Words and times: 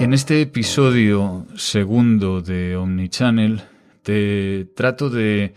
En 0.00 0.14
este 0.14 0.40
episodio 0.40 1.46
segundo 1.56 2.40
de 2.40 2.74
Omnichannel 2.74 3.60
te 4.02 4.64
trato 4.74 5.10
de 5.10 5.52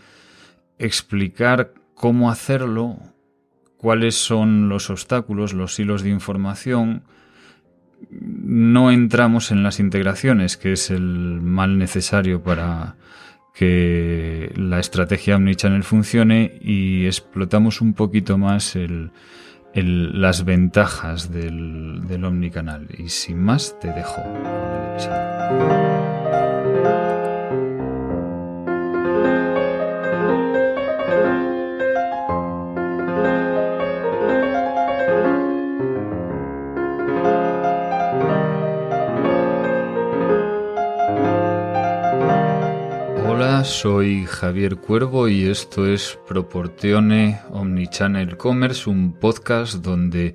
explicar 0.78 1.72
cómo 1.94 2.30
hacerlo, 2.30 2.98
cuáles 3.78 4.16
son 4.16 4.68
los 4.68 4.90
obstáculos, 4.90 5.54
los 5.54 5.78
hilos 5.78 6.02
de 6.02 6.10
información. 6.10 7.04
No 8.10 8.90
entramos 8.90 9.50
en 9.50 9.62
las 9.62 9.80
integraciones, 9.80 10.58
que 10.58 10.72
es 10.72 10.90
el 10.90 11.40
mal 11.40 11.78
necesario 11.78 12.42
para 12.42 12.96
que 13.54 14.52
la 14.56 14.78
estrategia 14.78 15.36
Omnichannel 15.36 15.84
funcione 15.84 16.58
y 16.60 17.06
explotamos 17.06 17.80
un 17.80 17.94
poquito 17.94 18.36
más 18.36 18.76
el, 18.76 19.10
las 19.82 20.44
ventajas 20.44 21.32
del, 21.32 22.06
del 22.06 22.24
Omnicanal. 22.24 22.86
Y 22.96 23.08
sin 23.08 23.42
más, 23.42 23.76
te 23.80 23.88
dejo 23.88 24.22
con 24.22 24.36
el 24.36 24.92
episodio. 24.92 27.13
Soy 43.64 44.26
Javier 44.26 44.76
Cuervo 44.76 45.28
y 45.28 45.44
esto 45.44 45.86
es 45.86 46.18
Proportione 46.28 47.40
Omnichannel 47.50 48.36
Commerce, 48.36 48.90
un 48.90 49.18
podcast 49.18 49.76
donde 49.76 50.34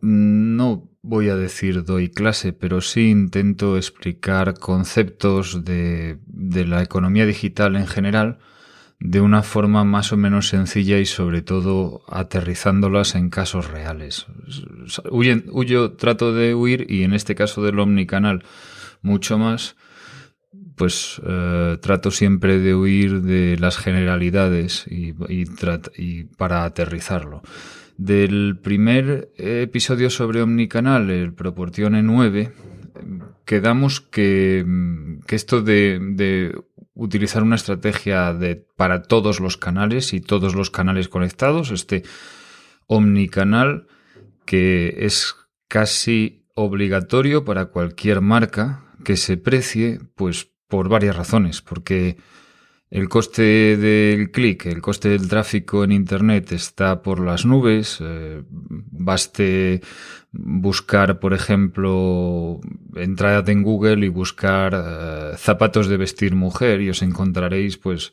no 0.00 0.90
voy 1.02 1.28
a 1.28 1.36
decir 1.36 1.84
doy 1.84 2.10
clase, 2.10 2.52
pero 2.52 2.80
sí 2.80 3.10
intento 3.10 3.76
explicar 3.76 4.54
conceptos 4.54 5.64
de, 5.64 6.18
la 6.26 6.82
economía 6.82 7.26
digital 7.26 7.76
en 7.76 7.86
general 7.86 8.38
de 8.98 9.20
una 9.20 9.42
forma 9.42 9.84
más 9.84 10.12
o 10.12 10.16
menos 10.16 10.48
sencilla 10.48 10.98
y 10.98 11.06
sobre 11.06 11.42
todo 11.42 12.02
aterrizándolas 12.08 13.14
en 13.14 13.30
casos 13.30 13.70
reales. 13.70 14.26
huyo, 15.10 15.92
trato 15.92 16.32
de 16.32 16.54
huir 16.54 16.86
y 16.88 17.04
en 17.04 17.14
este 17.14 17.36
caso 17.36 17.62
del 17.62 17.78
Omnicanal 17.78 18.42
mucho 19.00 19.38
más 19.38 19.76
pues 20.76 21.20
eh, 21.26 21.78
trato 21.80 22.10
siempre 22.10 22.58
de 22.58 22.74
huir 22.74 23.22
de 23.22 23.56
las 23.58 23.78
generalidades 23.78 24.86
y, 24.88 25.14
para 26.36 26.64
aterrizarlo. 26.64 27.42
Del 27.96 28.58
primer 28.60 29.30
episodio 29.36 30.10
sobre 30.10 30.42
Omnicanal, 30.42 31.10
el 31.10 31.32
Proportione 31.32 32.02
9, 32.02 32.52
quedamos 33.44 34.00
que, 34.00 34.64
que 35.26 35.36
esto 35.36 35.62
de, 35.62 36.00
de, 36.00 36.58
utilizar 36.94 37.42
una 37.42 37.56
estrategia 37.56 38.32
de, 38.32 38.56
para 38.76 39.02
todos 39.02 39.40
los 39.40 39.56
canales 39.56 40.12
y 40.12 40.20
todos 40.20 40.54
los 40.54 40.70
canales 40.70 41.08
conectados, 41.08 41.70
este 41.70 42.02
Omnicanal, 42.86 43.86
que 44.44 44.94
es 44.98 45.34
casi 45.68 46.46
obligatorio 46.54 47.44
para 47.44 47.66
cualquier 47.66 48.20
marca 48.20 48.84
que 49.04 49.16
se 49.16 49.36
precie, 49.36 50.00
pues 50.14 50.53
por 50.74 50.88
varias 50.88 51.14
razones, 51.14 51.62
porque 51.62 52.16
el 52.90 53.08
coste 53.08 53.76
del 53.76 54.32
clic, 54.32 54.66
el 54.66 54.82
coste 54.82 55.08
del 55.08 55.28
tráfico 55.28 55.84
en 55.84 55.92
Internet 55.92 56.50
está 56.50 57.00
por 57.00 57.20
las 57.20 57.46
nubes. 57.46 57.98
Eh, 58.00 58.42
baste 58.50 59.82
buscar, 60.32 61.20
por 61.20 61.32
ejemplo, 61.32 62.60
entrad 62.96 63.48
en 63.48 63.62
Google 63.62 64.04
y 64.04 64.08
buscar 64.08 64.74
eh, 64.74 65.36
zapatos 65.36 65.86
de 65.86 65.96
vestir 65.96 66.34
mujer 66.34 66.80
y 66.80 66.90
os 66.90 67.02
encontraréis, 67.02 67.76
pues, 67.76 68.12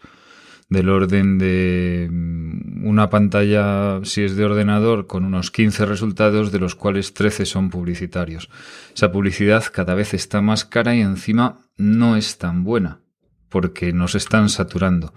del 0.72 0.90
orden 0.90 1.38
de 1.38 2.08
mm, 2.10 2.88
una 2.88 3.10
pantalla, 3.10 4.00
si 4.04 4.24
es 4.24 4.38
de 4.38 4.46
ordenador, 4.46 5.06
con 5.06 5.26
unos 5.26 5.52
15 5.52 5.86
resultados, 5.86 6.52
de 6.52 6.60
los 6.60 6.76
cuales 6.76 7.14
13 7.14 7.46
son 7.46 7.70
publicitarios. 7.70 8.50
Esa 8.96 9.12
publicidad 9.12 9.66
cada 9.72 9.96
vez 9.96 10.14
está 10.14 10.42
más 10.42 10.64
cara 10.64 10.96
y 10.96 11.02
encima 11.02 11.60
no 11.76 12.16
es 12.16 12.38
tan 12.38 12.64
buena, 12.64 13.02
porque 13.50 13.92
nos 13.92 14.16
están 14.16 14.48
saturando 14.48 15.14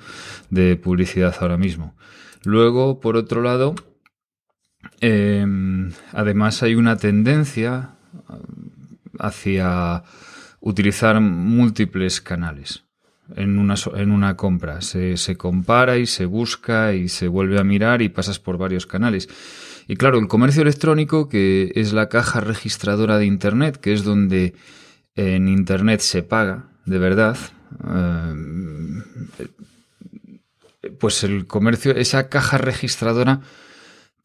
de 0.51 0.75
publicidad 0.75 1.37
ahora 1.41 1.57
mismo. 1.57 1.95
Luego, 2.45 2.99
por 2.99 3.17
otro 3.17 3.41
lado, 3.41 3.77
em, 5.01 5.93
además 6.13 6.65
hay 6.65 6.75
una 6.75 6.97
tendencia 6.97 7.91
hacia 9.21 10.03
utilizar 10.61 11.21
múltiples 11.21 12.21
canales 12.21 12.85
en 13.37 13.59
una, 13.59 13.75
en 13.95 14.11
una 14.11 14.37
compra. 14.37 14.81
Se, 14.81 15.17
se 15.17 15.37
compara 15.37 15.97
y 15.97 16.07
se 16.07 16.27
busca 16.27 16.95
y 16.95 17.09
se 17.09 17.29
vuelve 17.29 17.59
a 17.59 17.65
mirar 17.65 18.03
y 18.03 18.09
pasas 18.09 18.39
por 18.39 18.59
varios 18.59 18.87
canales. 18.87 19.29
Y 19.87 19.97
claro, 19.97 20.19
el 20.19 20.29
comercio 20.29 20.63
electrónico, 20.63 21.29
que 21.29 21.73
es 21.75 21.93
la 21.93 22.09
caja 22.09 22.41
registradora 22.41 23.19
de 23.19 23.27
Internet, 23.27 23.77
que 23.79 23.93
es 23.93 24.05
donde 24.05 24.55
en 25.15 25.49
Internet 25.49 26.01
se 26.01 26.23
paga, 26.23 26.71
de 26.87 26.99
verdad, 26.99 27.37
eh, 27.87 28.35
pues 30.99 31.23
el 31.25 31.47
comercio, 31.47 31.93
esa 31.93 32.29
caja 32.29 32.59
registradora 32.59 33.41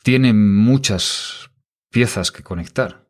tiene 0.04 0.34
muchas 0.34 1.50
piezas 1.90 2.32
que 2.32 2.44
conectar 2.44 3.09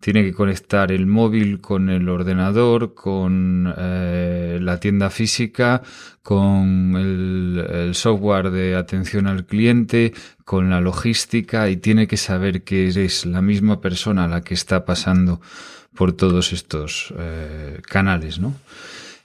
tiene 0.00 0.22
que 0.22 0.32
conectar 0.32 0.92
el 0.92 1.06
móvil 1.06 1.60
con 1.60 1.90
el 1.90 2.08
ordenador, 2.08 2.94
con 2.94 3.72
eh, 3.76 4.58
la 4.60 4.78
tienda 4.78 5.10
física, 5.10 5.82
con 6.22 6.94
el, 6.96 7.94
software 7.94 8.50
de 8.50 8.76
atención 8.76 9.26
al 9.26 9.46
cliente, 9.46 10.12
con 10.44 10.70
la 10.70 10.80
logística 10.80 11.68
y 11.68 11.78
tiene 11.78 12.06
que 12.06 12.16
saber 12.16 12.62
que 12.62 12.88
eres 12.88 13.26
la 13.26 13.42
misma 13.42 13.80
persona 13.80 14.28
la 14.28 14.42
que 14.42 14.54
está 14.54 14.84
pasando 14.84 15.40
por 15.94 16.12
todos 16.12 16.52
estos 16.52 17.12
eh, 17.18 17.80
canales, 17.82 18.38
¿no? 18.38 18.54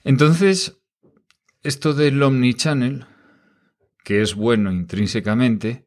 Entonces, 0.02 0.76
esto 1.62 1.94
del 1.94 2.22
omnichannel, 2.22 3.06
que 4.02 4.22
es 4.22 4.34
bueno 4.34 4.72
intrínsecamente, 4.72 5.86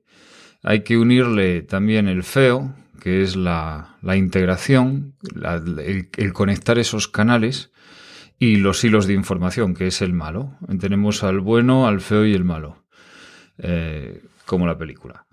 hay 0.64 0.84
que 0.84 0.98
unirle 0.98 1.62
también 1.62 2.08
el 2.08 2.24
feo, 2.24 2.74
que 3.00 3.22
es 3.22 3.36
la, 3.36 3.98
integración, 4.16 5.16
el, 5.34 6.34
conectar 6.34 6.78
esos 6.78 7.08
canales 7.08 7.72
y 8.40 8.58
los 8.58 8.84
hilos 8.84 9.08
de 9.08 9.14
información, 9.14 9.74
que 9.74 9.88
es 9.88 10.02
el 10.02 10.14
malo. 10.14 10.58
Tenemos 10.80 11.24
al 11.24 11.40
bueno, 11.40 11.88
al 11.88 12.02
feo 12.02 12.26
y 12.26 12.34
el 12.34 12.44
malo, 12.44 12.86
eh, 13.58 14.22
como 14.46 14.68
la 14.68 14.78
película. 14.78 15.26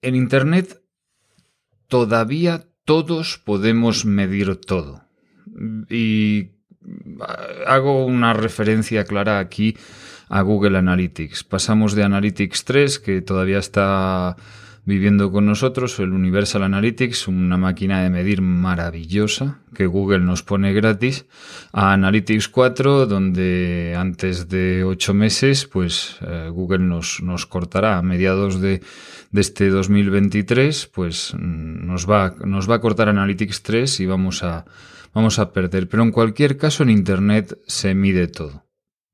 En 0.00 0.14
Internet 0.14 0.80
todavía 1.88 2.64
todos 2.84 3.38
podemos 3.38 4.04
medir 4.04 4.56
todo. 4.56 5.02
Y 5.90 6.52
hago 7.66 8.06
una 8.06 8.32
referencia 8.32 9.04
clara 9.04 9.38
aquí 9.38 9.76
a 10.28 10.42
Google 10.42 10.78
Analytics. 10.78 11.44
Pasamos 11.44 11.94
de 11.94 12.04
Analytics 12.04 12.64
3, 12.64 12.98
que 12.98 13.22
todavía 13.22 13.58
está 13.58 14.36
viviendo 14.88 15.30
con 15.30 15.44
nosotros, 15.44 15.98
el 15.98 16.12
Universal 16.12 16.62
Analytics, 16.62 17.28
una 17.28 17.58
máquina 17.58 18.02
de 18.02 18.08
medir 18.08 18.40
maravillosa 18.40 19.58
que 19.74 19.84
Google 19.84 20.20
nos 20.20 20.42
pone 20.42 20.72
gratis, 20.72 21.26
a 21.72 21.92
Analytics 21.92 22.48
4, 22.48 23.04
donde 23.04 23.94
antes 23.98 24.48
de 24.48 24.84
ocho 24.84 25.12
meses, 25.12 25.66
pues 25.66 26.16
eh, 26.22 26.48
Google 26.50 26.78
nos, 26.78 27.20
nos 27.22 27.44
cortará 27.44 27.98
a 27.98 28.02
mediados 28.02 28.62
de, 28.62 28.80
de 29.30 29.40
este 29.42 29.68
2023, 29.68 30.86
pues 30.86 31.34
nos 31.38 32.08
va, 32.08 32.34
nos 32.42 32.68
va 32.70 32.76
a 32.76 32.80
cortar 32.80 33.10
Analytics 33.10 33.62
3 33.62 34.00
y 34.00 34.06
vamos 34.06 34.42
a, 34.42 34.64
vamos 35.12 35.38
a 35.38 35.52
perder. 35.52 35.86
Pero 35.90 36.02
en 36.02 36.12
cualquier 36.12 36.56
caso, 36.56 36.82
en 36.82 36.88
Internet 36.88 37.58
se 37.66 37.94
mide 37.94 38.26
todo. 38.26 38.67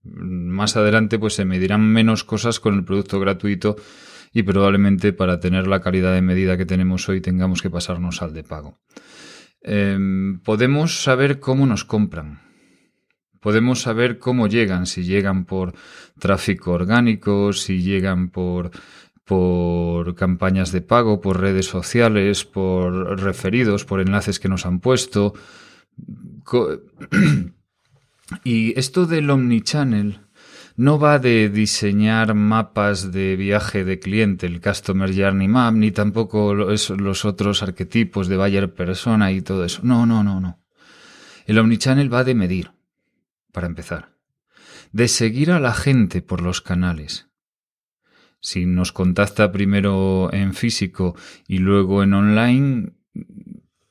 Más 0.04 0.76
adelante 0.76 1.18
pues 1.18 1.34
se 1.34 1.44
medirán 1.44 1.86
menos 1.92 2.24
cosas 2.24 2.60
con 2.60 2.74
el 2.74 2.84
producto 2.84 3.18
gratuito 3.20 3.76
y 4.32 4.42
probablemente 4.42 5.12
para 5.12 5.40
tener 5.40 5.66
la 5.66 5.80
calidad 5.80 6.12
de 6.12 6.20
medida 6.20 6.56
que 6.56 6.66
tenemos 6.66 7.08
hoy 7.08 7.20
tengamos 7.20 7.62
que 7.62 7.70
pasarnos 7.70 8.20
al 8.20 8.34
de 8.34 8.42
pago. 8.42 8.78
Em, 9.62 10.40
podemos 10.40 11.02
saber 11.02 11.40
cómo 11.40 11.66
nos 11.66 11.84
compran. 11.84 12.42
Podemos 13.40 13.80
saber 13.82 14.18
cómo 14.18 14.46
llegan, 14.46 14.86
si 14.86 15.04
llegan 15.04 15.44
por 15.44 15.74
tráfico 16.18 16.72
orgánico, 16.72 17.52
si 17.52 17.82
llegan 17.82 18.30
por, 18.30 18.70
por 19.24 20.14
campañas 20.14 20.72
de 20.72 20.80
pago, 20.80 21.20
por 21.20 21.40
redes 21.40 21.66
sociales, 21.66 22.44
por 22.44 23.20
referidos, 23.20 23.84
por 23.84 24.00
enlaces 24.00 24.38
que 24.38 24.48
nos 24.48 24.66
han 24.66 24.80
puesto. 24.80 25.34
Y 28.42 28.78
esto 28.78 29.06
del 29.06 29.30
omnichannel 29.30 30.20
no 30.76 30.98
va 30.98 31.18
de 31.18 31.48
diseñar 31.48 32.34
mapas 32.34 33.12
de 33.12 33.36
viaje 33.36 33.84
de 33.84 34.00
cliente, 34.00 34.46
el 34.46 34.60
Customer 34.60 35.14
Journey 35.14 35.46
Map, 35.46 35.74
ni 35.74 35.92
tampoco 35.92 36.54
los 36.54 37.24
otros 37.24 37.62
arquetipos 37.62 38.28
de 38.28 38.36
Buyer 38.36 38.74
Persona 38.74 39.30
y 39.30 39.40
todo 39.40 39.64
eso. 39.64 39.80
No, 39.84 40.04
no, 40.06 40.24
no, 40.24 40.40
no. 40.40 40.60
El 41.46 41.58
Omnichannel 41.58 42.12
va 42.12 42.24
de 42.24 42.34
medir, 42.34 42.72
para 43.52 43.66
empezar. 43.66 44.16
De 44.92 45.08
seguir 45.08 45.52
a 45.52 45.60
la 45.60 45.74
gente 45.74 46.22
por 46.22 46.40
los 46.40 46.60
canales. 46.60 47.28
Si 48.40 48.66
nos 48.66 48.92
contacta 48.92 49.52
primero 49.52 50.32
en 50.32 50.54
físico 50.54 51.16
y 51.46 51.58
luego 51.58 52.02
en 52.02 52.14
online, 52.14 52.92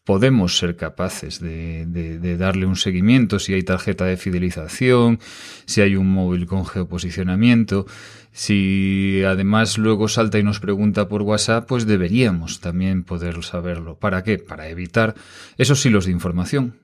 podemos 0.03 0.57
ser 0.57 0.75
capaces 0.75 1.39
de, 1.39 2.37
darle 2.37 2.65
un 2.65 2.75
seguimiento, 2.75 3.39
si 3.39 3.53
hay 3.53 3.63
tarjeta 3.63 4.05
de 4.05 4.17
fidelización, 4.17 5.19
si 5.65 5.81
hay 5.81 5.95
un 5.95 6.11
móvil 6.11 6.45
con 6.45 6.65
geoposicionamiento, 6.65 7.85
si 8.31 9.21
además 9.25 9.77
luego 9.77 10.07
salta 10.07 10.39
y 10.39 10.43
nos 10.43 10.59
pregunta 10.59 11.07
por 11.07 11.21
WhatsApp, 11.21 11.67
pues 11.67 11.85
deberíamos 11.85 12.59
también 12.59 13.03
poder 13.03 13.43
saberlo. 13.43 13.97
¿Para 13.97 14.23
qué? 14.23 14.39
Para 14.39 14.67
evitar 14.67 15.15
esos 15.57 15.85
hilos 15.85 16.05
de 16.05 16.11
información, 16.11 16.79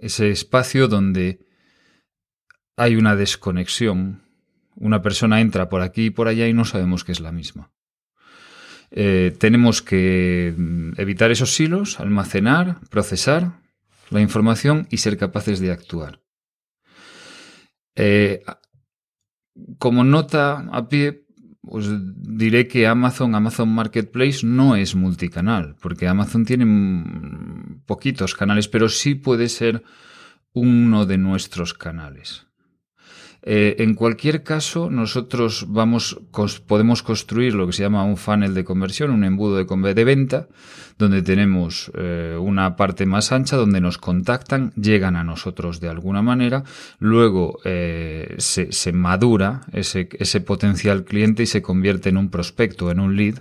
ese 0.00 0.30
espacio 0.30 0.88
donde 0.88 1.40
hay 2.76 2.96
una 2.96 3.16
desconexión. 3.16 4.22
Una 4.74 5.02
persona 5.02 5.40
entra 5.40 5.68
por 5.68 5.82
aquí 5.82 6.06
y 6.06 6.10
por 6.10 6.28
allá 6.28 6.46
y 6.46 6.54
no 6.54 6.64
sabemos 6.64 7.04
que 7.04 7.12
es 7.12 7.20
la 7.20 7.32
misma. 7.32 7.70
Eh, 8.94 9.34
tenemos 9.38 9.80
que 9.80 10.54
mm, 10.56 10.92
evitar 10.98 11.30
esos 11.30 11.54
silos, 11.54 11.98
almacenar, 11.98 12.78
procesar 12.90 13.58
la 14.10 14.20
información 14.20 14.86
y 14.90 14.98
ser 14.98 15.16
capaces 15.16 15.60
de 15.60 15.72
actuar. 15.72 16.20
Eh, 17.96 18.42
como 19.78 20.04
nota 20.04 20.68
a 20.72 20.88
pie, 20.88 21.24
os 21.62 21.88
diré 21.88 22.68
que 22.68 22.86
Amazon, 22.86 23.34
Amazon 23.34 23.70
Marketplace 23.70 24.44
no 24.44 24.76
es 24.76 24.94
multicanal, 24.94 25.76
porque 25.80 26.08
Amazon 26.08 26.44
tiene 26.44 26.66
poquitos 27.86 28.34
canales, 28.34 28.68
pero 28.68 28.90
sí 28.90 29.14
puede 29.14 29.48
ser 29.48 29.82
uno 30.52 31.06
de 31.06 31.16
nuestros 31.16 31.72
canales. 31.72 32.46
Eh, 33.44 33.76
en 33.78 33.94
cualquier 33.94 34.44
caso, 34.44 34.88
nosotros 34.88 35.66
vamos, 35.68 36.20
podemos 36.66 37.02
construir 37.02 37.54
lo 37.54 37.66
que 37.66 37.72
se 37.72 37.82
llama 37.82 38.04
un 38.04 38.16
funnel 38.16 38.54
de 38.54 38.64
conversión, 38.64 39.10
un 39.10 39.24
embudo 39.24 39.56
de, 39.56 39.94
de 39.94 40.04
venta, 40.04 40.46
donde 40.96 41.22
tenemos 41.22 41.90
eh, 41.96 42.36
una 42.40 42.76
parte 42.76 43.04
más 43.04 43.32
ancha 43.32 43.56
donde 43.56 43.80
nos 43.80 43.98
contactan, 43.98 44.72
llegan 44.74 45.16
a 45.16 45.24
nosotros 45.24 45.80
de 45.80 45.88
alguna 45.88 46.22
manera, 46.22 46.62
luego 47.00 47.58
eh, 47.64 48.36
se, 48.38 48.70
se, 48.70 48.92
madura 48.92 49.62
ese, 49.72 50.08
ese 50.18 50.40
potencial 50.40 51.04
cliente 51.04 51.42
y 51.42 51.46
se 51.46 51.62
convierte 51.62 52.10
en 52.10 52.18
un 52.18 52.30
prospecto, 52.30 52.92
en 52.92 53.00
un 53.00 53.16
lead, 53.16 53.40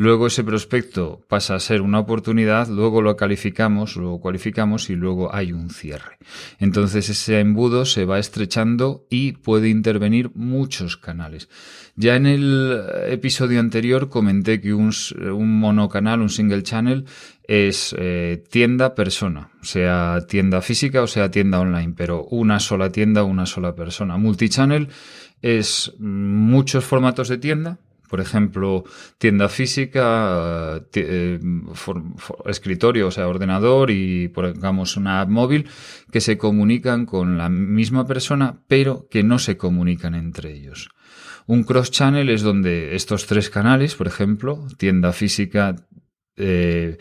Luego 0.00 0.28
ese 0.28 0.44
prospecto 0.44 1.26
pasa 1.28 1.56
a 1.56 1.60
ser 1.60 1.82
una 1.82 1.98
oportunidad, 1.98 2.68
luego 2.68 3.02
lo 3.02 3.16
calificamos, 3.16 3.96
luego 3.96 4.18
cualificamos 4.18 4.88
y 4.88 4.94
luego 4.94 5.34
hay 5.34 5.52
un 5.52 5.68
cierre. 5.68 6.16
Entonces 6.58 7.10
ese 7.10 7.38
embudo 7.38 7.84
se 7.84 8.06
va 8.06 8.18
estrechando 8.18 9.04
y 9.10 9.32
puede 9.32 9.68
intervenir 9.68 10.30
muchos 10.34 10.96
canales. 10.96 11.50
Ya 11.96 12.16
en 12.16 12.24
el 12.24 12.82
episodio 13.08 13.60
anterior 13.60 14.08
comenté 14.08 14.62
que 14.62 14.72
un, 14.72 14.90
monocanal, 15.60 16.22
un 16.22 16.30
single 16.30 16.62
channel, 16.62 17.04
es 17.46 17.94
eh, 17.98 18.42
tienda 18.50 18.94
persona, 18.94 19.50
sea 19.60 20.20
tienda 20.26 20.62
física 20.62 21.02
o 21.02 21.08
sea 21.08 21.30
tienda 21.30 21.60
online, 21.60 21.92
pero 21.94 22.24
una 22.24 22.58
sola 22.58 22.90
tienda, 22.90 23.22
una 23.24 23.44
sola 23.44 23.74
persona. 23.74 24.16
Multichannel 24.16 24.88
es 25.42 25.92
muchos 25.98 26.86
formatos 26.86 27.28
de 27.28 27.36
tienda, 27.36 27.80
por 28.10 28.20
ejemplo, 28.20 28.82
tienda 29.18 29.48
física, 29.48 30.82
eh, 30.94 31.38
escritorio, 32.44 33.06
o 33.06 33.10
sea, 33.12 33.28
ordenador 33.28 33.92
y, 33.92 34.26
digamos, 34.26 34.96
una 34.96 35.20
app 35.20 35.28
móvil 35.28 35.68
que 36.10 36.20
se 36.20 36.36
comunican 36.36 37.06
con 37.06 37.38
la 37.38 37.48
misma 37.48 38.08
persona, 38.08 38.64
pero 38.66 39.06
que 39.08 39.22
no 39.22 39.38
se 39.38 39.56
comunican 39.56 40.16
entre 40.16 40.52
ellos. 40.52 40.88
Un 41.46 41.62
cross-channel 41.62 42.28
es 42.30 42.42
donde 42.42 42.96
estos 42.96 43.26
tres 43.26 43.48
canales, 43.48 43.94
por 43.94 44.08
ejemplo, 44.08 44.66
tienda 44.76 45.12
física, 45.12 45.76
eh, 46.36 46.98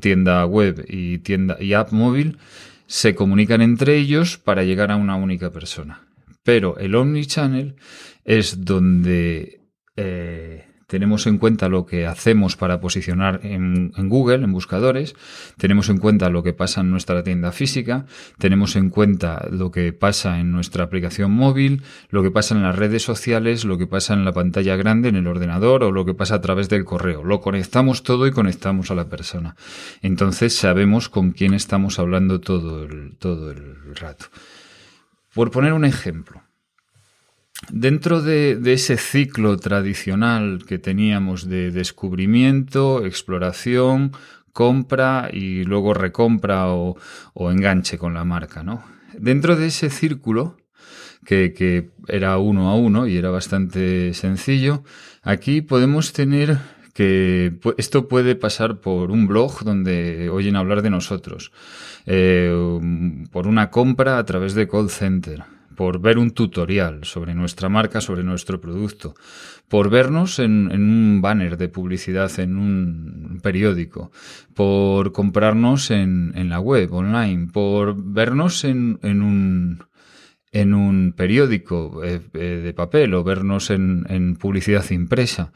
tienda 0.00 0.44
web 0.46 0.84
y 0.88 1.18
tienda 1.18 1.58
y 1.60 1.74
app 1.74 1.92
móvil, 1.92 2.38
se 2.86 3.14
comunican 3.14 3.62
entre 3.62 3.96
ellos 3.96 4.36
para 4.36 4.64
llegar 4.64 4.90
a 4.90 4.96
una 4.96 5.14
única 5.14 5.52
persona. 5.52 6.08
Pero 6.42 6.76
el 6.78 6.96
omnichannel 6.96 7.76
es 8.24 8.64
donde 8.64 9.59
eh, 10.02 10.64
tenemos 10.90 11.28
en 11.28 11.38
cuenta 11.38 11.68
lo 11.68 11.86
que 11.86 12.06
hacemos 12.06 12.56
para 12.56 12.80
posicionar 12.80 13.40
en, 13.44 13.92
Google, 14.08 14.42
en 14.42 14.52
buscadores, 14.52 15.14
tenemos 15.56 15.88
en 15.88 15.98
cuenta 15.98 16.30
lo 16.30 16.42
que 16.42 16.52
pasa 16.52 16.80
en 16.80 16.90
nuestra 16.90 17.22
tienda 17.22 17.52
física, 17.52 18.06
tenemos 18.38 18.74
en 18.74 18.90
cuenta 18.90 19.46
lo 19.52 19.70
que 19.70 19.92
pasa 19.92 20.40
en 20.40 20.50
nuestra 20.50 20.82
aplicación 20.82 21.30
móvil, 21.30 21.82
lo 22.08 22.24
que 22.24 22.32
pasa 22.32 22.56
en 22.56 22.64
las 22.64 22.74
redes 22.74 23.04
sociales, 23.04 23.64
lo 23.64 23.78
que 23.78 23.86
pasa 23.86 24.14
en 24.14 24.24
la 24.24 24.32
pantalla 24.32 24.74
grande, 24.74 25.10
en 25.10 25.16
el 25.16 25.28
ordenador 25.28 25.84
o 25.84 25.92
lo 25.92 26.04
que 26.04 26.14
pasa 26.14 26.34
a 26.34 26.40
través 26.40 26.68
del 26.68 26.84
correo. 26.84 27.22
Lo 27.22 27.40
conectamos 27.40 28.02
todo 28.02 28.26
y 28.26 28.32
conectamos 28.32 28.90
a 28.90 28.96
la 28.96 29.08
persona. 29.08 29.54
Entonces 30.02 30.56
sabemos 30.56 31.08
con 31.08 31.30
quién 31.30 31.54
estamos 31.54 32.00
hablando 32.00 32.40
todo 32.40 32.82
el, 32.82 33.14
todo 33.16 33.52
el 33.52 33.94
rato. 33.94 34.26
Por 35.34 35.52
poner 35.52 35.72
un 35.72 35.84
ejemplo, 35.84 36.42
Dentro 37.68 38.22
de, 38.22 38.58
ese 38.72 38.96
ciclo 38.96 39.56
tradicional 39.58 40.64
que 40.66 40.78
teníamos 40.78 41.48
de 41.48 41.70
descubrimiento, 41.70 43.04
exploración, 43.04 44.12
compra 44.52 45.28
y 45.32 45.64
luego 45.64 45.94
recompra 45.94 46.68
o, 46.68 46.96
enganche 47.36 47.98
con 47.98 48.14
la 48.14 48.24
marca, 48.24 48.62
¿no? 48.62 48.82
Dentro 49.16 49.56
de 49.56 49.66
ese 49.66 49.90
círculo, 49.90 50.56
que, 51.24 51.90
era 52.08 52.38
uno 52.38 52.70
a 52.70 52.76
uno 52.76 53.06
y 53.06 53.16
era 53.16 53.30
bastante 53.30 54.14
sencillo, 54.14 54.82
aquí 55.22 55.60
podemos 55.60 56.12
tener 56.12 56.58
que 56.94 57.58
esto 57.76 58.08
puede 58.08 58.34
pasar 58.34 58.80
por 58.80 59.10
un 59.10 59.26
blog 59.28 59.62
donde 59.62 60.28
oyen 60.30 60.56
hablar 60.56 60.82
de 60.82 60.90
nosotros, 60.90 61.52
eh, 62.06 62.52
por 63.30 63.46
una 63.46 63.70
compra 63.70 64.18
a 64.18 64.24
través 64.24 64.54
de 64.54 64.66
call 64.66 64.90
center, 64.90 65.44
por 65.80 65.98
ver 65.98 66.18
un 66.18 66.32
tutorial 66.32 67.04
sobre 67.04 67.34
nuestra 67.34 67.70
marca, 67.70 68.02
sobre 68.02 68.22
nuestro 68.22 68.60
producto, 68.60 69.14
por 69.66 69.88
vernos 69.88 70.38
en, 70.38 70.70
un 70.70 71.22
banner 71.22 71.56
de 71.56 71.70
publicidad 71.70 72.38
en 72.38 72.58
un 72.58 73.40
periódico, 73.42 74.12
por 74.52 75.12
comprarnos 75.12 75.90
en, 75.90 76.50
la 76.50 76.60
web, 76.60 76.92
online, 76.92 77.48
por 77.50 77.94
vernos 77.96 78.64
en, 78.64 78.98
un 79.02 79.82
en 80.52 81.12
periódico 81.14 82.04
eh, 82.04 82.20
eh, 82.34 82.60
de 82.62 82.74
papel 82.74 83.14
o 83.14 83.24
vernos 83.24 83.70
en, 83.70 84.36
publicidad 84.38 84.84
impresa, 84.90 85.50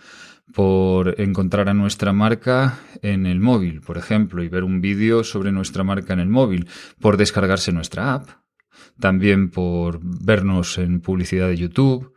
por 0.54 1.20
encontrar 1.20 1.68
a 1.68 1.74
nuestra 1.74 2.14
marca 2.14 2.78
en 3.02 3.26
el 3.26 3.40
móvil, 3.40 3.82
por 3.82 3.98
ejemplo, 3.98 4.42
y 4.42 4.48
ver 4.48 4.64
un 4.64 4.80
vídeo 4.80 5.22
sobre 5.22 5.52
nuestra 5.52 5.84
marca 5.84 6.14
en 6.14 6.20
el 6.20 6.30
móvil, 6.30 6.66
por 6.98 7.18
descargarse 7.18 7.72
nuestra 7.72 8.14
app, 8.14 8.43
también 8.98 9.50
por 9.50 10.00
vernos 10.02 10.78
en 10.78 11.00
publicidad 11.00 11.48
de 11.48 11.56
YouTube, 11.56 12.14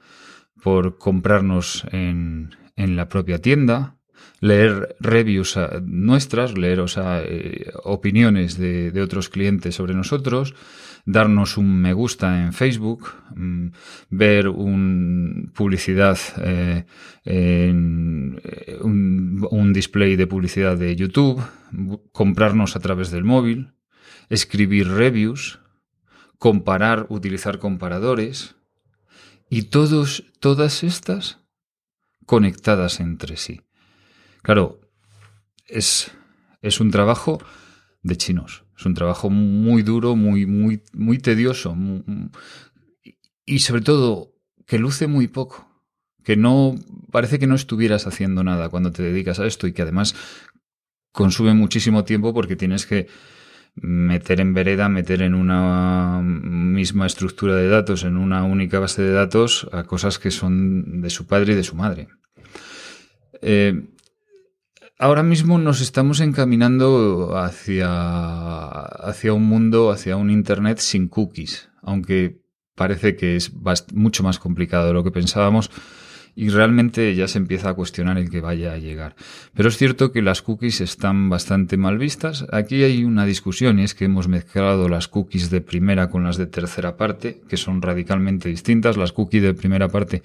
por 0.61 0.97
comprarnos 0.97 1.85
en, 1.91 2.55
en 2.75 2.95
la 2.95 3.09
propia 3.09 3.41
tienda, 3.41 3.97
leer 4.39 4.95
reviews 4.99 5.57
nuestras, 5.83 6.57
leer 6.57 6.79
o 6.79 6.87
sea, 6.87 7.21
eh, 7.23 7.71
opiniones 7.83 8.57
de, 8.57 8.91
de, 8.91 9.01
otros 9.01 9.29
clientes 9.29 9.75
sobre 9.75 9.93
nosotros, 9.93 10.53
darnos 11.05 11.57
un 11.57 11.81
me 11.81 11.93
gusta 11.93 12.43
en 12.43 12.53
Facebook, 12.53 13.13
mm, 13.35 13.67
ver 14.09 14.49
un 14.49 15.51
publicidad 15.55 16.17
eh, 16.43 16.85
en 17.23 18.39
eh, 18.43 18.77
un 18.81 19.73
display 19.73 20.15
de 20.15 20.27
publicidad 20.27 20.77
de 20.77 20.95
YouTube, 20.95 21.41
comprarnos 22.11 22.75
a 22.75 22.79
través 22.79 23.09
del 23.11 23.23
móvil, 23.23 23.73
escribir 24.29 24.89
reviews, 24.89 25.59
comparar, 26.37 27.07
utilizar 27.09 27.59
comparadores 27.59 28.55
y 29.49 29.63
todos, 29.63 30.25
todas 30.39 30.83
estas 30.83 31.39
conectadas 32.25 32.99
entre 32.99 33.37
sí. 33.37 33.61
Claro, 34.43 34.79
es, 35.67 36.11
es 36.61 36.79
un 36.79 36.91
trabajo 36.91 37.39
de 38.03 38.17
chinos. 38.17 38.63
Es 38.77 38.85
un 38.85 38.93
trabajo 38.93 39.29
muy 39.29 39.81
duro, 39.81 40.15
muy, 40.15 40.45
muy, 40.45 40.83
muy 40.93 41.17
tedioso 41.17 41.75
y 43.45 43.59
sobre 43.59 43.81
todo 43.81 44.35
que 44.67 44.77
luce 44.77 45.07
muy 45.07 45.27
poco. 45.27 45.65
Que 46.23 46.35
no 46.35 46.75
parece 47.11 47.39
que 47.39 47.47
no 47.47 47.55
estuvieras 47.55 48.05
haciendo 48.05 48.43
nada 48.43 48.69
cuando 48.69 48.91
te 48.91 49.01
dedicas 49.01 49.39
a 49.39 49.47
esto 49.47 49.65
y 49.65 49.73
que 49.73 49.81
además 49.81 50.13
consume 51.11 51.53
muchísimo 51.53 52.03
tiempo 52.03 52.33
porque 52.33 52.57
tienes 52.57 52.85
que 52.85 53.07
meter 53.81 54.41
en 54.41 54.53
vereda, 54.53 54.89
meter 54.89 55.21
en 55.21 55.33
una 55.33 56.21
misma 56.21 57.05
estructura 57.05 57.55
de 57.55 57.67
datos, 57.67 58.03
en 58.03 58.17
una 58.17 58.43
única 58.43 58.79
base 58.79 59.01
de 59.01 59.11
datos, 59.11 59.67
a 59.71 59.83
cosas 59.83 60.19
que 60.19 60.31
son 60.31 61.01
de 61.01 61.09
su 61.09 61.27
padre 61.27 61.53
y 61.53 61.55
de 61.55 61.63
su 61.63 61.75
madre. 61.75 62.07
Eh, 63.41 63.87
ahora 64.97 65.23
mismo 65.23 65.57
nos 65.57 65.81
estamos 65.81 66.19
encaminando 66.19 67.37
hacia, 67.37 68.81
hacia 68.81 69.33
un 69.33 69.43
mundo, 69.43 69.91
hacia 69.91 70.17
un 70.17 70.31
Internet 70.31 70.79
sin 70.79 71.07
cookies, 71.07 71.69
aunque 71.81 72.41
parece 72.75 73.15
que 73.15 73.35
es 73.35 73.51
mucho 73.93 74.23
más 74.23 74.39
complicado 74.39 74.87
de 74.87 74.93
lo 74.93 75.03
que 75.03 75.11
pensábamos 75.11 75.71
y 76.39 76.49
realmente 76.49 77.15
ya 77.15 77.27
se 77.27 77.39
empieza 77.39 77.69
a 77.69 77.73
cuestionar 77.73 78.19
el 78.19 78.29
que 78.29 78.41
vaya 78.41 78.71
a 78.71 78.77
llegar. 78.77 79.15
Pero 79.55 79.69
es 79.69 79.77
cierto 79.77 80.11
que 80.11 80.21
las 80.21 80.43
cookies 80.43 80.81
están 80.81 81.29
bastante 81.29 81.77
mal 81.77 81.97
vistas. 81.97 82.45
Aquí 82.51 82.83
hay 82.83 83.03
una 83.03 83.25
discusión 83.25 83.79
y 83.79 83.83
es 83.83 83.95
que 83.95 84.05
hemos 84.05 84.27
mezclado 84.27 84.87
las 84.87 85.07
cookies 85.07 85.49
de 85.49 85.61
primera 85.61 86.11
con 86.11 86.23
las 86.23 86.37
de 86.37 86.45
tercera 86.45 86.95
parte, 86.95 87.41
que 87.49 87.57
son 87.57 87.81
radicalmente 87.81 88.49
distintas. 88.49 88.97
Las 88.97 89.13
cookies 89.13 89.41
de 89.41 89.55
primera 89.55 89.87
parte 89.87 90.21